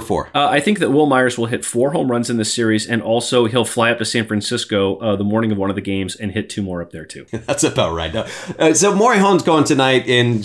four? 0.00 0.30
Uh, 0.34 0.48
I 0.48 0.60
think 0.60 0.78
that 0.78 0.90
Wil 0.90 1.06
Myers 1.06 1.38
will 1.38 1.46
hit 1.46 1.64
four 1.64 1.92
home 1.92 2.10
runs 2.10 2.30
in 2.30 2.36
this 2.36 2.52
series, 2.52 2.86
and 2.86 3.02
also 3.02 3.46
he'll 3.46 3.64
fly 3.64 3.90
up 3.90 3.98
to 3.98 4.04
San 4.04 4.26
Francisco 4.26 4.96
uh, 4.98 5.16
the 5.16 5.24
morning 5.24 5.52
of 5.52 5.58
one 5.58 5.70
of 5.70 5.76
the 5.76 5.82
games 5.82 6.16
and 6.16 6.32
hit 6.32 6.48
two 6.50 6.62
more 6.62 6.82
up 6.82 6.90
there 6.90 7.04
too. 7.04 7.26
That's 7.30 7.64
about 7.64 7.94
right. 7.94 8.14
Uh, 8.14 8.74
so 8.74 8.94
Morejon's 8.94 9.42
going 9.42 9.64
tonight, 9.64 10.06
and 10.08 10.44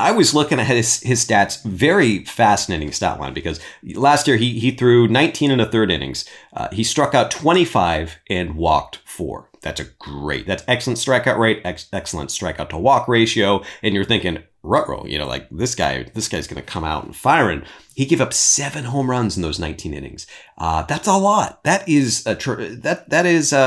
I 0.00 0.12
was 0.12 0.34
looking 0.34 0.58
at 0.58 0.66
his, 0.66 1.00
his 1.02 1.24
stats, 1.24 1.62
very 1.64 2.24
fascinating 2.24 2.92
stat 2.92 3.20
line 3.20 3.34
because 3.34 3.60
last 3.94 4.26
year 4.26 4.36
he, 4.36 4.58
he 4.58 4.70
threw 4.70 5.08
19 5.08 5.50
and 5.50 5.60
a 5.60 5.66
third 5.66 5.90
innings. 5.90 6.24
Uh, 6.52 6.68
he 6.72 6.84
struck 6.84 7.14
out 7.14 7.30
25 7.30 8.18
and 8.30 8.54
walked 8.54 8.98
four. 9.04 9.49
That's 9.62 9.80
a 9.80 9.84
great, 9.98 10.46
that's 10.46 10.64
excellent 10.66 10.98
strikeout 10.98 11.38
rate, 11.38 11.60
ex- 11.64 11.88
excellent 11.92 12.30
strikeout 12.30 12.70
to 12.70 12.78
walk 12.78 13.08
ratio. 13.08 13.62
And 13.82 13.94
you're 13.94 14.04
thinking, 14.04 14.42
Rutro, 14.62 15.06
you 15.06 15.18
know, 15.18 15.26
like 15.26 15.48
this 15.50 15.74
guy, 15.74 16.04
this 16.14 16.28
guy's 16.28 16.46
going 16.46 16.62
to 16.62 16.66
come 16.66 16.84
out 16.84 17.04
and 17.04 17.14
firing. 17.14 17.62
He 17.94 18.06
gave 18.06 18.20
up 18.20 18.32
seven 18.32 18.84
home 18.84 19.10
runs 19.10 19.36
in 19.36 19.42
those 19.42 19.58
19 19.58 19.92
innings. 19.94 20.26
Uh, 20.56 20.82
that's 20.82 21.08
a 21.08 21.16
lot. 21.16 21.62
That 21.64 21.88
is 21.88 22.26
a 22.26 22.34
tr- 22.34 22.62
that 22.62 23.10
that 23.10 23.26
is 23.26 23.52
a, 23.52 23.58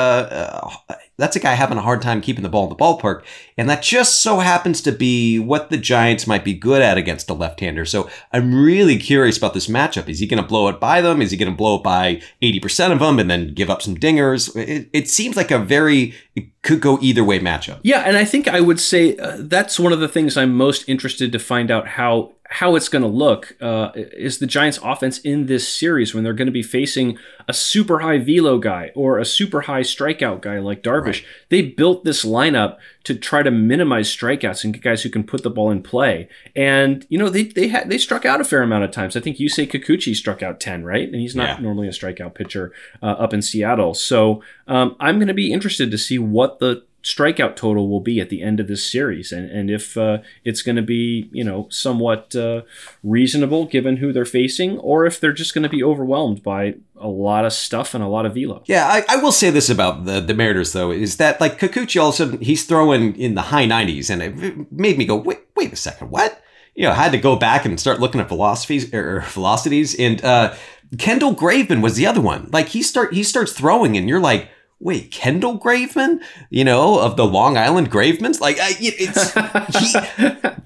uh, 0.89 0.95
that's 1.23 1.37
a 1.37 1.39
guy 1.39 1.53
having 1.53 1.77
a 1.77 1.81
hard 1.81 2.01
time 2.01 2.19
keeping 2.19 2.43
the 2.43 2.49
ball 2.49 2.63
in 2.63 2.69
the 2.69 2.75
ballpark, 2.75 3.23
and 3.57 3.69
that 3.69 3.81
just 3.81 4.21
so 4.21 4.39
happens 4.39 4.81
to 4.81 4.91
be 4.91 5.39
what 5.39 5.69
the 5.69 5.77
Giants 5.77 6.27
might 6.27 6.43
be 6.43 6.53
good 6.53 6.81
at 6.81 6.97
against 6.97 7.29
a 7.29 7.33
left-hander. 7.33 7.85
So 7.85 8.09
I'm 8.33 8.53
really 8.53 8.97
curious 8.97 9.37
about 9.37 9.53
this 9.53 9.67
matchup. 9.67 10.09
Is 10.09 10.19
he 10.19 10.27
going 10.27 10.41
to 10.41 10.47
blow 10.47 10.67
it 10.67 10.81
by 10.81 10.99
them? 10.99 11.21
Is 11.21 11.31
he 11.31 11.37
going 11.37 11.51
to 11.51 11.55
blow 11.55 11.77
it 11.77 11.83
by 11.83 12.21
80% 12.41 12.91
of 12.91 12.99
them 12.99 13.19
and 13.19 13.31
then 13.31 13.53
give 13.53 13.69
up 13.69 13.81
some 13.81 13.95
dingers? 13.95 14.53
It, 14.55 14.89
it 14.91 15.09
seems 15.09 15.37
like 15.37 15.49
a 15.49 15.59
very 15.59 16.13
it 16.35 16.45
could 16.61 16.81
go 16.81 16.99
either 17.01 17.23
way 17.23 17.39
matchup. 17.39 17.79
Yeah, 17.83 18.01
and 18.01 18.17
I 18.17 18.25
think 18.25 18.47
I 18.47 18.59
would 18.59 18.79
say 18.79 19.15
uh, 19.17 19.37
that's 19.39 19.79
one 19.79 19.93
of 19.93 20.01
the 20.01 20.09
things 20.09 20.35
I'm 20.35 20.53
most 20.53 20.89
interested 20.89 21.31
to 21.31 21.39
find 21.39 21.71
out 21.71 21.87
how 21.87 22.33
how 22.53 22.75
it's 22.75 22.87
going 22.87 23.01
to 23.01 23.07
look 23.07 23.55
uh, 23.61 23.89
is 23.95 24.37
the 24.37 24.45
Giants' 24.45 24.79
offense 24.83 25.17
in 25.17 25.47
this 25.47 25.67
series 25.67 26.13
when 26.13 26.23
they're 26.23 26.33
going 26.33 26.45
to 26.45 26.51
be 26.51 26.61
facing 26.61 27.17
a 27.47 27.53
super 27.53 27.99
high 27.99 28.19
velo 28.19 28.59
guy 28.59 28.91
or 28.93 29.17
a 29.17 29.25
super 29.25 29.61
high 29.61 29.81
strikeout 29.81 30.39
guy 30.41 30.59
like 30.59 30.83
Darvish. 30.83 31.05
Right. 31.05 31.25
They 31.49 31.61
built 31.63 32.03
this 32.03 32.23
lineup 32.23 32.77
to 33.05 33.15
try 33.15 33.41
to 33.41 33.49
minimize 33.49 34.15
strikeouts 34.15 34.63
and 34.63 34.71
get 34.71 34.83
guys 34.83 35.01
who 35.01 35.09
can 35.09 35.23
put 35.23 35.41
the 35.41 35.49
ball 35.49 35.71
in 35.71 35.81
play. 35.81 36.29
And 36.55 37.07
you 37.09 37.17
know 37.17 37.29
they 37.29 37.45
they 37.45 37.69
had 37.69 37.89
they 37.89 37.97
struck 37.97 38.23
out 38.23 38.39
a 38.39 38.45
fair 38.45 38.61
amount 38.61 38.83
of 38.83 38.91
times. 38.91 39.17
I 39.17 39.19
think 39.19 39.37
Yusei 39.37 39.67
Kikuchi 39.67 40.15
struck 40.15 40.43
out 40.43 40.59
ten, 40.59 40.83
right? 40.83 41.07
And 41.07 41.19
he's 41.19 41.35
not 41.35 41.57
yeah. 41.57 41.63
normally 41.63 41.87
a 41.87 41.91
strikeout 41.91 42.35
pitcher 42.35 42.71
uh, 43.01 43.07
up 43.07 43.33
in 43.33 43.41
Seattle. 43.41 43.95
So 43.95 44.43
um, 44.67 44.95
I'm 44.99 45.17
going 45.17 45.27
to 45.27 45.33
be 45.33 45.51
interested 45.51 45.89
to 45.89 45.97
see 45.97 46.19
what 46.19 46.59
the 46.59 46.83
strikeout 47.03 47.55
total 47.55 47.89
will 47.89 47.99
be 47.99 48.21
at 48.21 48.29
the 48.29 48.41
end 48.41 48.59
of 48.59 48.67
this 48.67 48.89
series. 48.89 49.31
And, 49.31 49.51
and 49.51 49.69
if 49.69 49.97
uh, 49.97 50.19
it's 50.45 50.61
going 50.61 50.77
to 50.77 50.81
be 50.81 51.29
you 51.31 51.43
know 51.43 51.67
somewhat 51.69 52.35
uh, 52.35 52.61
reasonable 53.03 53.65
given 53.65 53.97
who 53.97 54.13
they're 54.13 54.25
facing 54.25 54.79
or 54.79 55.05
if 55.05 55.19
they're 55.19 55.33
just 55.33 55.53
going 55.53 55.63
to 55.63 55.69
be 55.69 55.83
overwhelmed 55.83 56.41
by 56.41 56.75
a 56.95 57.07
lot 57.07 57.43
of 57.43 57.51
stuff 57.51 57.93
and 57.93 58.03
a 58.03 58.07
lot 58.07 58.25
of 58.25 58.33
velo. 58.33 58.63
Yeah 58.65 58.87
I, 58.87 59.03
I, 59.09 59.17
will 59.17 59.33
say 59.33 59.49
this 59.49 59.69
about 59.69 60.05
the, 60.05 60.21
the 60.21 60.33
mariners 60.33 60.71
though 60.71 60.91
is 60.91 61.17
that 61.17 61.41
like 61.41 61.59
kikuchi 61.59 62.01
all 62.01 62.09
of 62.09 62.15
a 62.15 62.17
sudden 62.17 62.41
he's 62.41 62.65
throwing 62.65 63.15
in 63.17 63.35
the 63.35 63.41
high 63.41 63.65
90s 63.65 64.09
and 64.09 64.21
it 64.21 64.71
made 64.71 64.97
me 64.97 65.05
go 65.05 65.15
wait 65.17 65.39
wait 65.55 65.73
a 65.73 65.75
second 65.75 66.09
what? 66.09 66.41
You 66.75 66.83
know 66.83 66.91
I 66.91 66.95
had 66.95 67.11
to 67.11 67.17
go 67.17 67.35
back 67.35 67.65
and 67.65 67.79
start 67.79 67.99
looking 67.99 68.21
at 68.21 68.29
philosophies 68.29 68.93
or 68.93 69.21
velocities 69.27 69.93
and 69.95 70.23
uh 70.23 70.55
kendall 70.97 71.35
graveman 71.35 71.81
was 71.81 71.95
the 71.95 72.07
other 72.07 72.21
one. 72.21 72.49
Like 72.53 72.69
he 72.69 72.81
start 72.81 73.13
he 73.13 73.23
starts 73.23 73.51
throwing 73.51 73.97
and 73.97 74.07
you're 74.07 74.21
like 74.21 74.49
wait, 74.79 75.11
Kendall 75.11 75.57
Graveman, 75.59 76.21
you 76.49 76.63
know, 76.63 76.99
of 76.99 77.15
the 77.15 77.25
Long 77.25 77.57
Island 77.57 77.91
Gravemans, 77.91 78.41
like 78.41 78.57
I, 78.59 78.73
it's 78.79 79.33
he, 79.79 79.93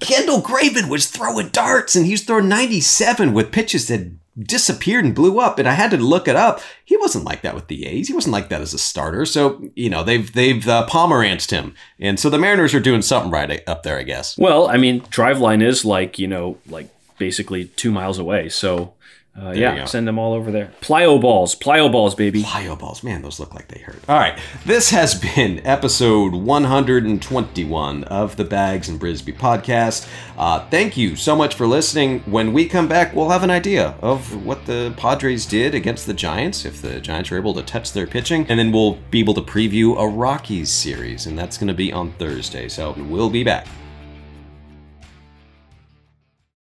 Kendall 0.00 0.42
Graveman 0.42 0.88
was 0.88 1.06
throwing 1.06 1.48
darts 1.48 1.94
and 1.94 2.04
he's 2.04 2.24
throwing 2.24 2.48
97 2.48 3.32
with 3.32 3.52
pitches 3.52 3.88
that 3.88 4.10
disappeared 4.38 5.04
and 5.04 5.14
blew 5.14 5.40
up 5.40 5.58
and 5.58 5.68
I 5.68 5.72
had 5.72 5.90
to 5.90 5.96
look 5.96 6.28
it 6.28 6.36
up. 6.36 6.60
He 6.84 6.96
wasn't 6.96 7.24
like 7.24 7.42
that 7.42 7.54
with 7.54 7.68
the 7.68 7.86
A's. 7.86 8.08
He 8.08 8.14
wasn't 8.14 8.32
like 8.32 8.48
that 8.48 8.60
as 8.60 8.74
a 8.74 8.78
starter. 8.78 9.24
So, 9.26 9.68
you 9.74 9.90
know, 9.90 10.02
they've 10.02 10.32
they've 10.32 10.66
uh, 10.66 10.86
Pomeranced 10.86 11.50
him. 11.50 11.74
And 11.98 12.18
so 12.18 12.30
the 12.30 12.38
Mariners 12.38 12.74
are 12.74 12.80
doing 12.80 13.02
something 13.02 13.30
right 13.30 13.62
up 13.68 13.82
there, 13.82 13.98
I 13.98 14.04
guess. 14.04 14.38
Well, 14.38 14.68
I 14.68 14.76
mean, 14.76 15.00
Driveline 15.02 15.62
is 15.62 15.84
like, 15.84 16.18
you 16.18 16.28
know, 16.28 16.58
like 16.68 16.88
basically 17.18 17.66
2 17.66 17.90
miles 17.90 18.18
away. 18.18 18.48
So 18.48 18.94
uh, 19.40 19.50
yeah, 19.52 19.84
send 19.84 20.08
them 20.08 20.18
all 20.18 20.32
over 20.32 20.50
there. 20.50 20.72
Plyo 20.80 21.20
balls, 21.20 21.54
plyo 21.54 21.90
balls, 21.90 22.14
baby. 22.14 22.42
Plyo 22.42 22.78
balls, 22.78 23.02
man, 23.02 23.22
those 23.22 23.38
look 23.38 23.54
like 23.54 23.68
they 23.68 23.80
hurt. 23.80 24.00
All 24.08 24.18
right, 24.18 24.38
this 24.66 24.90
has 24.90 25.14
been 25.14 25.64
episode 25.66 26.34
121 26.34 28.04
of 28.04 28.36
the 28.36 28.44
Baggs 28.44 28.88
and 28.88 28.98
Brisbee 28.98 29.36
podcast. 29.36 30.08
Uh, 30.36 30.68
thank 30.70 30.96
you 30.96 31.14
so 31.16 31.36
much 31.36 31.54
for 31.54 31.66
listening. 31.66 32.20
When 32.20 32.52
we 32.52 32.68
come 32.68 32.88
back, 32.88 33.14
we'll 33.14 33.30
have 33.30 33.42
an 33.42 33.50
idea 33.50 33.94
of 34.00 34.44
what 34.44 34.66
the 34.66 34.92
Padres 34.96 35.46
did 35.46 35.74
against 35.74 36.06
the 36.06 36.14
Giants, 36.14 36.64
if 36.64 36.82
the 36.82 37.00
Giants 37.00 37.30
were 37.30 37.36
able 37.36 37.54
to 37.54 37.62
touch 37.62 37.92
their 37.92 38.06
pitching, 38.06 38.46
and 38.48 38.58
then 38.58 38.72
we'll 38.72 38.98
be 39.10 39.20
able 39.20 39.34
to 39.34 39.42
preview 39.42 39.96
a 39.98 40.08
Rockies 40.08 40.70
series, 40.70 41.26
and 41.26 41.38
that's 41.38 41.58
going 41.58 41.68
to 41.68 41.74
be 41.74 41.92
on 41.92 42.12
Thursday. 42.12 42.68
So 42.68 42.94
we'll 43.08 43.30
be 43.30 43.44
back. 43.44 43.66